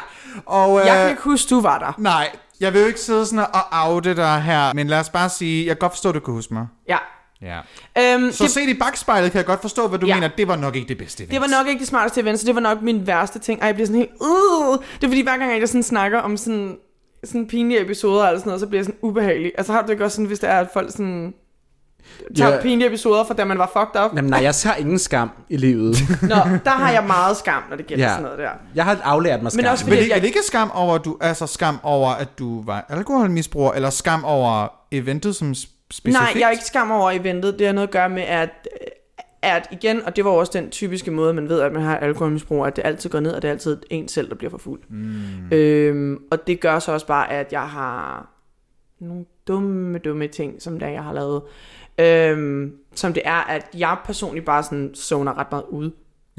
[0.46, 1.92] Og, øh, Jeg kan ikke huske, du var der.
[1.98, 2.28] Nej,
[2.60, 5.66] jeg vil jo ikke sidde sådan og oute dig her, men lad os bare sige,
[5.66, 6.66] jeg kan godt forstå, at du kan huske mig.
[6.88, 6.96] Ja.
[7.42, 7.58] Ja.
[7.98, 10.14] Øhm, Så det, set i bagspejlet kan jeg godt forstå, hvad du Ja.
[10.14, 10.28] mener.
[10.38, 11.32] Det var nok ikke det bedste event.
[11.32, 13.60] det var nok ikke det smarteste event, så det var nok min værste ting.
[13.60, 14.10] Ej, jeg bliver sådan helt...
[14.20, 16.76] Uh, det er fordi, hver gang jeg sådan snakker om sådan,
[17.24, 19.52] sådan pinlige episoder eller sådan noget, så bliver jeg sådan ubehagelig.
[19.58, 21.34] Altså har du det ikke også sådan, hvis det er, at folk sådan
[22.36, 22.62] tager Ja.
[22.62, 24.16] pinlige episoder fra da man var fucked up?
[24.16, 25.96] Jamen, nej, jeg har ingen skam i livet.
[26.22, 26.28] Nå,
[26.64, 28.10] der har jeg meget skam, når det gælder Ja.
[28.10, 28.50] sådan noget der.
[28.74, 29.64] Jeg har aflært mig skam.
[29.64, 32.38] Men også Vil fordi, det, jeg, ikke skam over, at du, altså skam over, at
[32.38, 35.54] du var alkoholmisbruger, eller skam over eventet som
[35.90, 36.34] specifikt?
[36.34, 37.58] Nej, jeg er ikke skam over eventet.
[37.58, 38.68] Det har noget at gøre med, at,
[39.42, 42.66] at igen, og det var også den typiske måde, man ved, at man har alkoholmisbrug,
[42.66, 44.80] at det altid går ned, og det er altid en selv, der bliver for fuld.
[44.88, 45.52] Mm.
[45.52, 48.30] Øhm, og det gør så også bare, at jeg har
[49.00, 51.42] nogle dumme, dumme ting, som det er, jeg har lavet.
[51.98, 55.90] Øhm, som det er, at jeg personligt bare sådan zoner ret meget ud.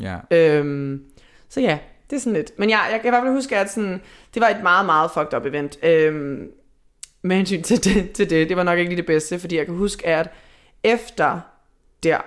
[0.01, 0.17] Ja.
[0.31, 1.03] Øhm,
[1.49, 1.79] så ja,
[2.09, 2.51] det er sådan lidt.
[2.57, 4.01] Men jeg, jeg kan i hvert fald huske, at sådan,
[4.33, 5.77] det var et meget, meget fucked up event.
[5.83, 6.51] Øhm,
[7.21, 8.49] med hensyn til det, til det.
[8.49, 10.29] Det var nok ikke lige det bedste, fordi jeg kan huske, at
[10.83, 11.39] efter
[12.03, 12.19] der,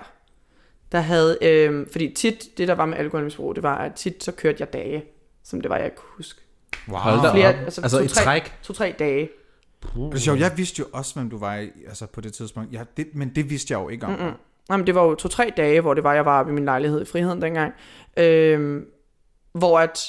[0.91, 4.31] der havde, øhm, fordi tit, det der var med alkoholmisbrug, det var, at tit så
[4.31, 5.05] kørte jeg dage,
[5.43, 6.41] som det var, jeg kunne huske.
[6.87, 6.97] Wow.
[6.97, 7.55] Hold da Flere, op.
[7.55, 8.53] altså, Altså, i to-tre- træk?
[8.63, 9.29] To-tre dage.
[9.95, 12.73] Det er sjovt, jeg vidste jo også, hvem du var i, altså på det tidspunkt.
[12.73, 14.11] Ja, det, men det vidste jeg jo ikke om.
[14.11, 14.33] Mm-mm.
[14.69, 17.01] Jamen, det var jo to-tre dage, hvor det var, jeg var oppe i min lejlighed
[17.01, 17.73] i Friheden dengang.
[18.17, 18.85] Øhm,
[19.53, 19.99] hvor at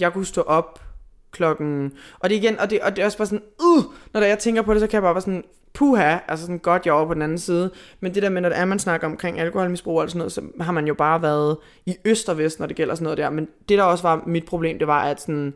[0.00, 0.82] jeg kunne stå op
[1.30, 1.92] klokken...
[2.18, 4.62] Og det igen, og det, og det er også bare sådan, uh, når jeg tænker
[4.62, 7.06] på det, så kan jeg bare være sådan, puha, altså sådan godt, jeg er over
[7.06, 7.70] på den anden side.
[8.00, 10.42] Men det der med, når det er, man snakker omkring alkoholmisbrug og sådan noget, så
[10.60, 11.56] har man jo bare været
[11.86, 13.30] i øst og vest, når det gælder sådan noget der.
[13.30, 15.54] Men det, der også var mit problem, det var, at sådan,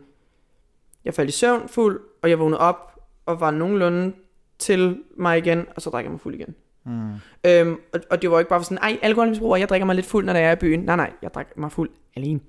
[1.05, 2.93] jeg faldt i søvn fuld, og jeg vågnede op
[3.27, 4.13] og var nogenlunde
[4.59, 6.55] til mig igen, og så drikker jeg mig fuld igen.
[6.85, 7.13] Mm.
[7.47, 10.07] Øhm, og, og det var ikke bare sådan, ej, alkoholmisbrug, og jeg drikker mig lidt
[10.07, 10.81] fuld, når jeg er i byen.
[10.81, 12.41] Nej, nej, jeg drikker mig fuld alene.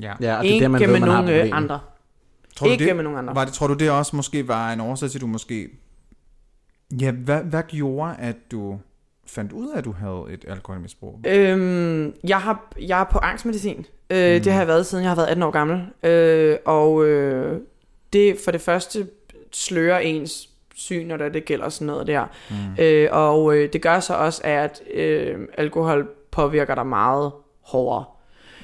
[0.00, 0.12] Ja.
[0.20, 1.56] Ja, og det er ikke der, man med ved, man har nogen problemet.
[1.56, 1.80] andre.
[2.58, 3.34] Tror du Ikke det, med nogen andre.
[3.34, 5.68] Var det, tror du det også måske var en årsag til, at du måske...
[7.00, 8.78] Ja, hvad, hvad gjorde, at du
[9.26, 11.20] fandt ud af, at du havde et alkoholmisbrug?
[11.26, 13.86] Øhm, jeg, har, jeg er på angstmedicin.
[14.10, 14.42] Øh, mm.
[14.42, 15.86] Det har jeg været, siden jeg har været 18 år gammel.
[16.02, 17.60] Øh, og øh,
[18.12, 19.08] det for det første
[19.52, 22.24] slører ens syn, når det, det gælder sådan noget der.
[22.50, 22.82] Mm.
[22.84, 28.04] Øh, og øh, det gør så også, at øh, alkohol påvirker dig meget hårdere.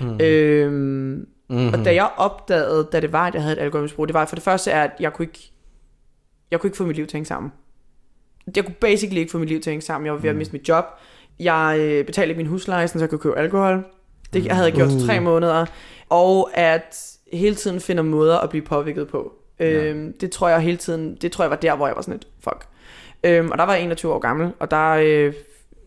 [0.01, 0.20] Mm.
[0.20, 1.68] Øh, mm-hmm.
[1.68, 4.36] Og da jeg opdagede, da det var, at jeg havde et alkoholmisbrug, det var for
[4.36, 5.53] det første, at jeg kunne ikke,
[6.51, 7.53] jeg kunne ikke få mit liv til at hænge sammen.
[8.57, 10.07] Jeg kunne basically ikke få mit liv til at hænge sammen.
[10.07, 10.84] Jeg var ved at miste mit job.
[11.40, 13.84] Jeg øh, betalte ikke min husleje, så jeg kunne købe alkohol.
[14.32, 15.66] Det jeg havde jeg gjort til tre måneder.
[16.09, 19.32] Og at hele tiden finder måder at blive påvirket på.
[19.61, 22.14] Øhm, det tror jeg hele tiden, det tror jeg var der, hvor jeg var sådan
[22.14, 22.66] et fuck.
[23.24, 25.34] Øhm, og der var jeg 21 år gammel, og der øh,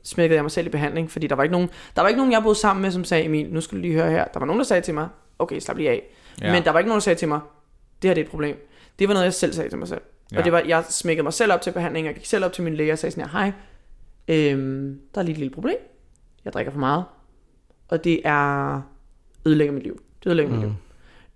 [0.03, 2.31] smækkede jeg mig selv i behandling, fordi der var ikke nogen, der var ikke nogen,
[2.31, 4.25] jeg boede sammen med, som sagde, Emil, nu skal du lige høre her.
[4.25, 5.07] Der var nogen, der sagde til mig,
[5.39, 6.03] okay, slap lige af.
[6.41, 6.51] Ja.
[6.51, 7.39] Men der var ikke nogen, der sagde til mig,
[8.01, 8.69] det her det er et problem.
[8.99, 10.01] Det var noget, jeg selv sagde til mig selv.
[10.31, 10.37] Ja.
[10.37, 12.63] Og det var, jeg smækkede mig selv op til behandling, jeg gik selv op til
[12.63, 13.51] min læge og sagde sådan her, hej,
[14.27, 15.77] øhm, der er lige et lille problem.
[16.45, 17.03] Jeg drikker for meget.
[17.87, 18.81] Og det er
[19.45, 20.01] ødelægger mit liv.
[20.23, 20.59] Det ødelægger mm.
[20.59, 20.75] mit liv.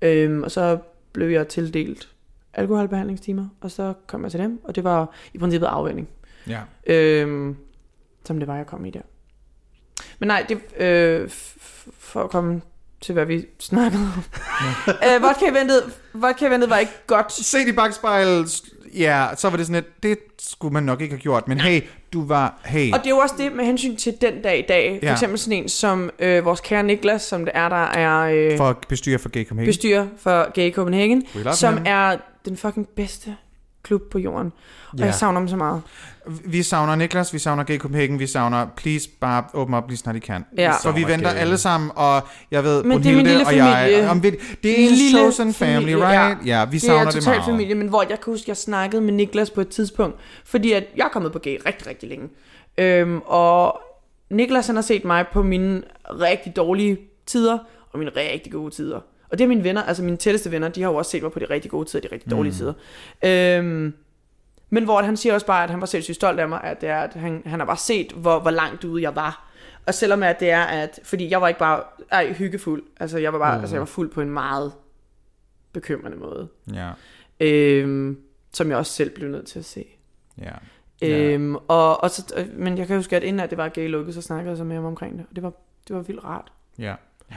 [0.01, 0.77] Øhm, og så
[1.11, 2.09] blev jeg tildelt
[2.53, 6.09] alkoholbehandlingstimer, og så kom jeg til dem, og det var i princippet afvænding.
[6.47, 6.61] Ja.
[6.87, 7.57] Øhm,
[8.25, 9.01] som det var, jeg kom i der.
[10.19, 11.29] Men nej, det, øh,
[11.97, 12.61] for at komme
[13.01, 14.23] til, hvad vi snakkede om.
[14.87, 15.83] øh, vodka-eventet,
[16.13, 17.31] vodka-eventet var ikke godt.
[17.33, 18.61] Se i bagspejlet,
[18.97, 21.81] ja, så var det sådan et, det skulle man nok ikke have gjort, men hey,
[22.13, 24.65] du var, hey, Og det er jo også det med hensyn til den dag i
[24.67, 24.99] dag.
[25.01, 25.11] For Ja.
[25.11, 28.19] eksempel sådan en som øh, vores kære Niklas, som det er, der er
[28.51, 29.67] øh, for bestyrer for Gay Copenhagen.
[29.69, 31.23] bestyrer for Gay Copenhagen,
[31.53, 31.83] som him.
[31.87, 33.35] er den fucking bedste
[33.83, 34.51] klub på jorden.
[34.91, 35.05] Og Ja.
[35.05, 35.81] jeg savner dem så meget.
[36.45, 40.15] Vi savner Niklas, vi savner Gay Copenhagen, vi savner, please bare åbne op lige snart
[40.15, 40.45] I kan.
[40.57, 40.73] Ja.
[40.83, 42.21] Så vi venter alle sammen, og
[42.51, 44.29] jeg ved, Men det er min lille og jeg, om vi,
[44.63, 46.45] det er en Lille chosen family, familie, right?
[46.45, 47.43] Ja, vi Det savner er det, meget.
[47.45, 50.83] familie, men hvor jeg kan huske, jeg snakkede med Niklas på et tidspunkt, fordi at
[50.97, 52.29] jeg er kommet på gay rigtig, rigtig længe.
[52.77, 53.81] Øhm, og
[54.29, 57.57] Niklas han har set mig på mine rigtig dårlige tider,
[57.91, 58.99] og mine rigtig gode tider.
[59.31, 61.31] Og det er mine venner, altså mine tætteste venner, de har jo også set mig
[61.31, 62.73] på de rigtig gode tider og de rigtig dårlige tider.
[63.25, 63.93] Øhm,
[64.69, 66.89] men hvor han siger også bare, at han var sindssygt stolt af mig, at, det
[66.89, 69.47] er, at han, han har bare set, hvor, hvor langt ude jeg var.
[69.87, 73.33] Og selvom at det er, at, fordi jeg var ikke bare ej, hyggefuld, altså jeg
[73.33, 74.73] var bare, altså jeg var fuld på en meget
[75.73, 76.47] bekymrende måde.
[76.73, 76.91] Ja,
[77.39, 78.17] Øhm,
[78.53, 79.85] som jeg også selv blev nødt til at se.
[80.41, 80.51] ja.
[81.03, 84.13] Øhm, og, og så, men jeg kan huske, at inden at det var gay lukket,
[84.13, 85.25] så snakkede jeg så med ham omkring det.
[85.29, 85.53] Og det var,
[85.87, 86.51] det var vildt rart.
[86.79, 86.95] Ja.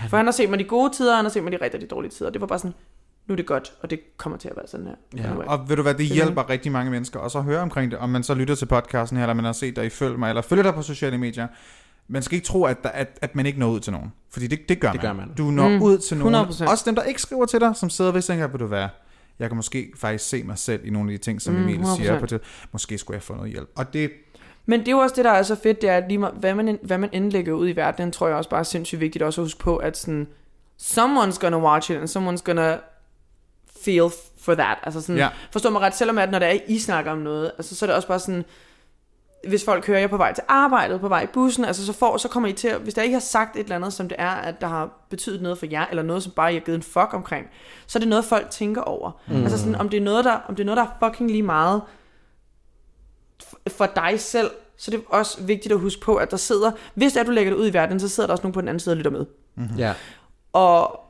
[0.09, 1.81] For han har set mig de gode tider, og han har set mig de rigtig
[1.81, 2.31] de dårlige tider.
[2.31, 2.75] Det var bare sådan,
[3.27, 4.95] nu er det godt, og det kommer til at være sådan her.
[5.17, 5.35] Ja.
[5.47, 8.09] Og ved du hvad, det hjælper rigtig mange mennesker også at høre omkring det, om
[8.09, 10.43] man så lytter til podcasten her, eller man har set dig i Følg mig, eller
[10.43, 11.47] følger dig på sociale medier.
[12.09, 14.13] Man skal ikke tro, at, der, at, at man ikke når ud til nogen.
[14.31, 15.11] Fordi det, det gør Det man.
[15.17, 15.35] gør man.
[15.39, 16.35] Du når mm, ud til nogen.
[16.35, 16.71] 100%.
[16.71, 18.89] Også dem, der ikke skriver til dig, som sidder ved og tænker, vil du være,
[19.39, 21.81] jeg kan måske faktisk se mig selv i nogle af de ting, som Mm, Emil
[21.97, 22.21] siger 100%.
[22.21, 22.41] på det.
[22.73, 23.69] Måske skulle jeg få noget hjælp.
[23.77, 24.11] Og det,
[24.67, 26.35] Men det er jo også det, der er så fedt, det er, at lige meget,
[26.35, 29.23] hvad, man, hvad man indlægger ud i verden, tror jeg også bare er sindssygt vigtigt
[29.25, 30.29] også at huske på, at sådan,
[30.83, 32.79] someone's gonna watch it, and someone's gonna
[33.85, 34.09] feel
[34.41, 34.79] for that.
[34.83, 35.29] Altså sådan, Ja.
[35.53, 37.87] forstår mig ret, selvom at når det er, I snakker om noget, altså så er
[37.87, 38.45] det også bare sådan,
[39.49, 42.17] hvis folk hører jer på vej til arbejdet, på vej i bussen, altså så, får,
[42.17, 44.31] så kommer I til, hvis der ikke har sagt et eller andet, som det er,
[44.31, 46.83] at der har betydet noget for jer, eller noget, som bare I har givet en
[46.83, 47.47] fuck omkring,
[47.87, 49.11] så er det noget, folk tænker over.
[49.29, 49.43] Mm.
[49.43, 51.43] Altså sådan, om det, er noget, der, om det er noget, der er fucking lige
[51.43, 51.83] meget
[53.69, 57.13] for dig selv, så det er også vigtigt at huske på, at der sidder, hvis
[57.13, 58.69] det er, du lægger det ud i verden, så sidder der også nogen på den
[58.69, 59.27] anden side og lytter med.
[59.79, 59.95] Ja.
[60.53, 61.01] Og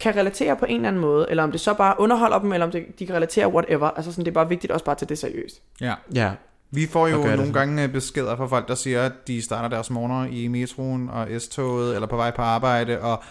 [0.00, 2.66] kan relatere på en eller anden måde, eller om det så bare underholder dem, eller
[2.66, 3.90] om det, de kan relatere whatever.
[3.90, 5.62] Altså sådan, det er bare vigtigt også bare at tage det seriøst.
[5.80, 5.94] Ja.
[6.14, 6.32] Ja.
[6.70, 7.52] Vi får jo det nogle sådan.
[7.52, 11.28] gange øh, beskeder fra folk, der siger, at de starter deres morgener i metroen og
[11.38, 13.22] S-toget, eller på vej på arbejde, og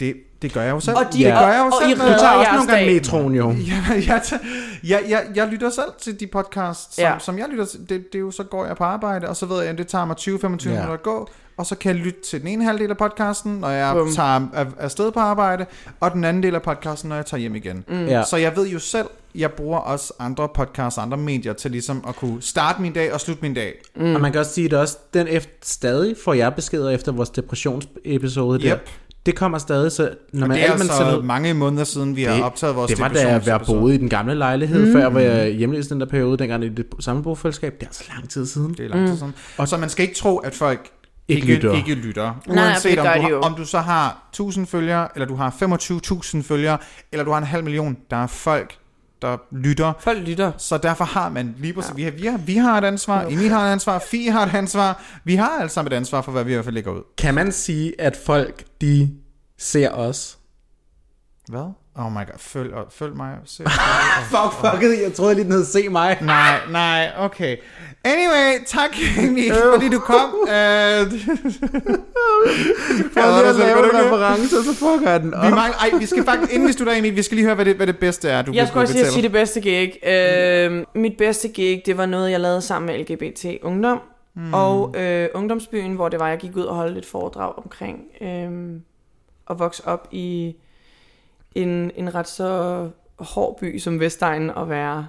[0.00, 0.96] det, det gør jeg jo selv.
[0.96, 1.90] Og de- det gør jeg jo og- og selv.
[1.90, 3.50] I Du tager også nogle gange metroen jo.
[3.70, 4.42] Ja, jeg, tager-
[4.84, 7.14] jeg, jeg, jeg lytter selv til de podcasts, som, ja.
[7.18, 7.80] Som jeg lytter til.
[7.80, 9.86] Det, det er jo, så går jeg på arbejde, og så ved jeg, at det
[9.86, 10.48] tager mig 20-25 Ja.
[10.70, 13.68] minutter at gå, og så kan jeg lytte til den ene halvdel af podcasten, når
[13.68, 14.12] jeg Bum.
[14.12, 15.66] tager af, afsted på arbejde,
[16.00, 17.84] og den anden del af podcasten, når jeg tager hjem igen.
[17.88, 18.06] Mm.
[18.06, 18.22] Ja.
[18.24, 22.16] Så jeg ved jo selv, jeg bruger også andre podcasts, andre medier, til ligesom at
[22.16, 23.74] kunne starte min dag og slutte min dag.
[23.96, 24.14] Mm.
[24.14, 27.30] Og man kan også sige, at også den efter, stadig får jeg beskeder efter vores
[27.30, 28.76] depressionsepisode der.
[29.26, 30.02] Det kommer stadig, så
[30.32, 32.76] når Og man, det er alt, man altså sætter- mange måneder siden, vi har optaget
[32.76, 34.92] vores det var da jeg var boet i den gamle lejlighed, mm.
[34.92, 37.74] før jeg var hjemløs den der periode, dengang i det samme bofællesskab.
[37.74, 38.74] Det er altså lang tid siden.
[38.74, 39.34] Det er lang tid siden.
[39.58, 40.90] Og så man skal ikke tro, at folk
[41.28, 41.72] Ikke ikke, lytter.
[41.76, 42.42] ikke lytter.
[42.48, 45.50] nej, Uanset det om, du har, om du så har 1000 følgere, eller du har
[45.50, 46.78] 25.000 følgere,
[47.12, 48.74] eller du har en halv million, der er folk,
[49.22, 49.92] der lytter.
[50.00, 50.52] Folk lytter.
[50.58, 51.94] Så derfor har man lige præcis, ja.
[51.96, 54.54] vi, har, vi, har, vi har et ansvar, Emil har et ansvar, Fie har et
[54.54, 57.02] ansvar, vi har alle sammen et ansvar for, hvad vi i hvert fald lægger ud.
[57.18, 59.10] Kan man sige, at folk, de
[59.58, 60.38] ser os?
[61.48, 61.72] Hvad?
[61.98, 63.36] Oh my god, følg, følg mig.
[63.44, 63.64] Se.
[64.32, 65.02] Fuck, fuck it.
[65.02, 66.18] Jeg troede lige, den hed Se mig.
[66.20, 67.56] nej, nej, okay.
[68.04, 70.34] Anyway, tak Emil, fordi du kom.
[70.42, 71.06] Uh, Jeg
[73.14, 75.50] dig vil selv, lave en reference, og så fucker jeg den Vi op.
[75.50, 77.76] mangler, ej, vi skal faktisk, inden vi slutter, Emil, vi skal lige høre, hvad det,
[77.76, 80.06] hvad det bedste er, du Jeg skulle også sige, at sige det bedste gig.
[80.06, 84.00] Øh, mit bedste gig, det var noget, jeg lavede sammen med LGBT Ungdom.
[84.36, 84.54] Mm.
[84.54, 88.80] Og øh, Ungdomsbyen, hvor det var, jeg gik ud og holdt et foredrag omkring øh,
[89.50, 90.54] at vokse op i
[91.54, 95.08] en, en ret så hård by som Vestegn og være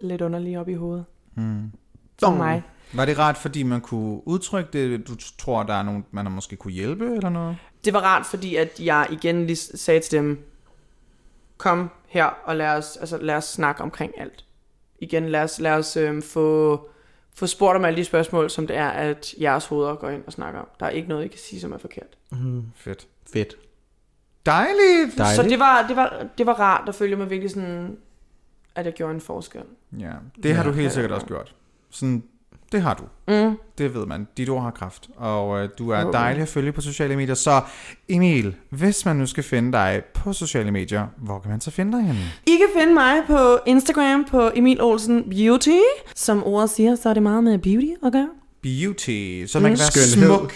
[0.00, 1.04] lidt underlig op i hovedet.
[1.34, 1.72] Mm.
[2.20, 2.62] For mig.
[2.92, 5.08] Var det rart, fordi man kunne udtrykke det?
[5.08, 7.56] Du tror, der er nogen, man har måske kunne hjælpe, eller noget?
[7.84, 10.44] Det var rart, fordi at jeg igen lige sagde til dem,
[11.56, 14.44] kom her og lad os, altså, lad os snakke omkring alt.
[14.98, 16.80] Igen, lad os, lad os øhm, få,
[17.34, 20.32] få spurgt om alle de spørgsmål, som det er, at jeres hoveder går ind og
[20.32, 20.68] snakker om.
[20.80, 22.18] Der er ikke noget, I kan sige, som er forkert.
[22.74, 23.06] Fedt.
[23.32, 23.56] Fedt.
[24.46, 25.18] Dejligt!
[25.18, 25.36] Dejligt.
[25.36, 27.96] Så det var, det, var, det var rart at føle mig virkelig sådan,
[28.74, 29.60] at jeg gjorde en forskel.
[29.98, 30.10] Ja,
[30.42, 30.68] det har Ja.
[30.70, 31.54] du helt sikkert også gjort.
[31.90, 32.22] Sådan,
[32.72, 33.02] det har du.
[33.34, 33.56] Mm.
[33.78, 34.28] Det ved man.
[34.36, 35.08] Dit ord har kraft.
[35.16, 37.34] Og øh, du er dejlig at følge på sociale medier.
[37.34, 37.60] Så
[38.08, 41.96] Emil, hvis man nu skal finde dig på sociale medier, hvor kan man så finde
[41.98, 42.20] dig henne?
[42.46, 45.78] I kan finde mig på Instagram på Emil Olsen Beauty.
[46.14, 48.28] Som ordet siger, så er det meget med beauty at gøre.
[48.62, 49.44] Beauty.
[49.46, 50.38] Så man kan være Skønhed.
[50.38, 50.52] smuk.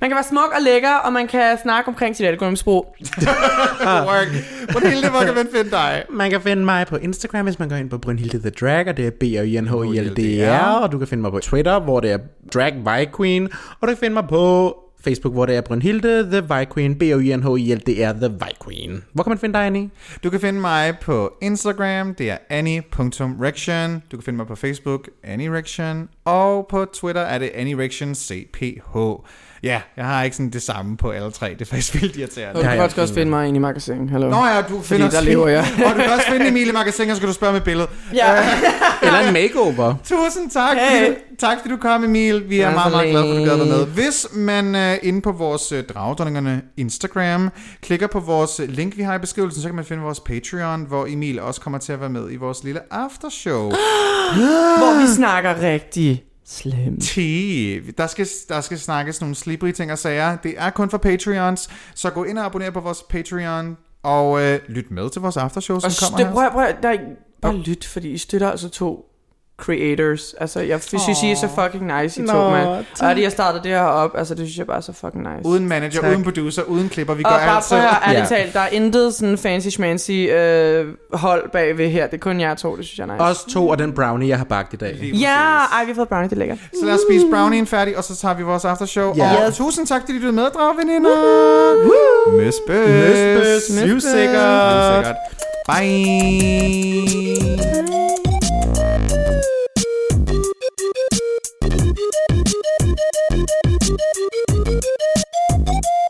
[0.00, 2.96] Man kan være smuk og lækker, og man kan snakke omkring sit alkoholmisbrug.
[4.10, 4.28] Work.
[4.72, 6.04] Brunhilde, hvor kan man finde dig?
[6.10, 8.96] Man kan finde mig på Instagram, hvis man går ind på Brynhilde The Drag, og
[8.96, 11.20] det er b o i n h i l d r og du kan finde
[11.20, 12.18] mig på Twitter, hvor det er
[12.54, 13.48] Drag Vi Queen,
[13.80, 17.02] og du kan finde mig på Facebook, hvor det er Brynhilde The Vi Queen, b
[17.02, 19.04] o i n h i l d r The Vi Queen.
[19.12, 19.90] Hvor kan man finde dig, Annie?
[20.24, 24.02] Du kan finde mig på Instagram, det er annie.rection.
[24.12, 26.08] Du kan finde mig på Facebook, annierection.
[26.24, 28.62] Og på Twitter er det annierectioncph.
[29.62, 31.50] Ja, jeg har ikke sådan det samme på alle tre.
[31.50, 32.50] Det er faktisk vildt irriterende.
[32.52, 32.82] Og du kan ja.
[32.82, 34.08] faktisk også finde mig inde i magasin.
[34.08, 34.30] Hallo.
[34.30, 35.64] Nå ja, du finder der lever jeg.
[35.86, 37.88] og du kan også finde Emilie Magasin, og så skal du spørge med billede.
[38.14, 38.32] Ja.
[39.02, 39.94] Eller en makeover.
[40.04, 40.98] Tusind tak, Hey.
[41.06, 42.48] fordi, du, tak fordi du kom, Emil.
[42.48, 43.86] Vi er Ja, meget, meget glade for, at du gad være med.
[43.86, 47.50] Hvis man uh, inde på vores uh, dragdronningerne Instagram
[47.82, 50.84] klikker på vores øh, link, vi har i beskrivelsen, så kan man finde vores Patreon,
[50.88, 53.62] hvor Emil også kommer til at være med i vores lille aftershow.
[54.80, 57.02] Hvor vi snakker rigtig slemt.
[57.02, 57.80] Tea.
[57.98, 60.36] Der skal, der skal snakkes nogle slippery ting og sager.
[60.36, 64.58] Det er kun for Patreons, så gå ind og abonner på vores Patreon, og øh,
[64.68, 66.32] lyt med til vores aftershow, som Og kommer støt, her.
[66.34, 69.06] prøv, prøv, der, er- bare lyt, fordi I støtter altså to
[69.60, 70.34] creators.
[70.40, 72.68] Altså, jeg synes, I er så fucking nice, I to, Nå, mand.
[72.68, 74.92] Og er det, jeg startede det her op, altså, det synes jeg bare er så
[74.92, 75.48] fucking nice.
[75.48, 76.10] Uden manager, Tak.
[76.10, 77.14] uden producer, uden klipper.
[77.14, 77.80] Vi og gør bare alt prøv at selv.
[77.80, 82.06] høre, ærligt talt, der er intet sådan fancy schmancy øh, hold bagved her.
[82.06, 83.24] Det er kun jer to, det synes jeg er nice.
[83.24, 84.96] Os to og den brownie, jeg har bagt i dag.
[85.00, 85.72] Lige Ja, præcis.
[85.74, 86.58] ej, vi har fået brownie, det er lækkert.
[86.80, 89.14] Så lad os spise brownien færdig, og så tager vi vores aftershow.
[89.16, 89.34] Ja.
[89.36, 89.56] Og Yes.
[89.56, 91.10] tusind tak, fordi du lyttede med, dragveninder.
[92.36, 92.88] Møs bøs.
[92.88, 93.70] Møs bøs.
[93.84, 95.06] Livsikkert.
[95.06, 95.16] Livsikkert.
[95.68, 98.19] Bye.
[103.00, 103.04] あ
[105.72, 106.09] っ。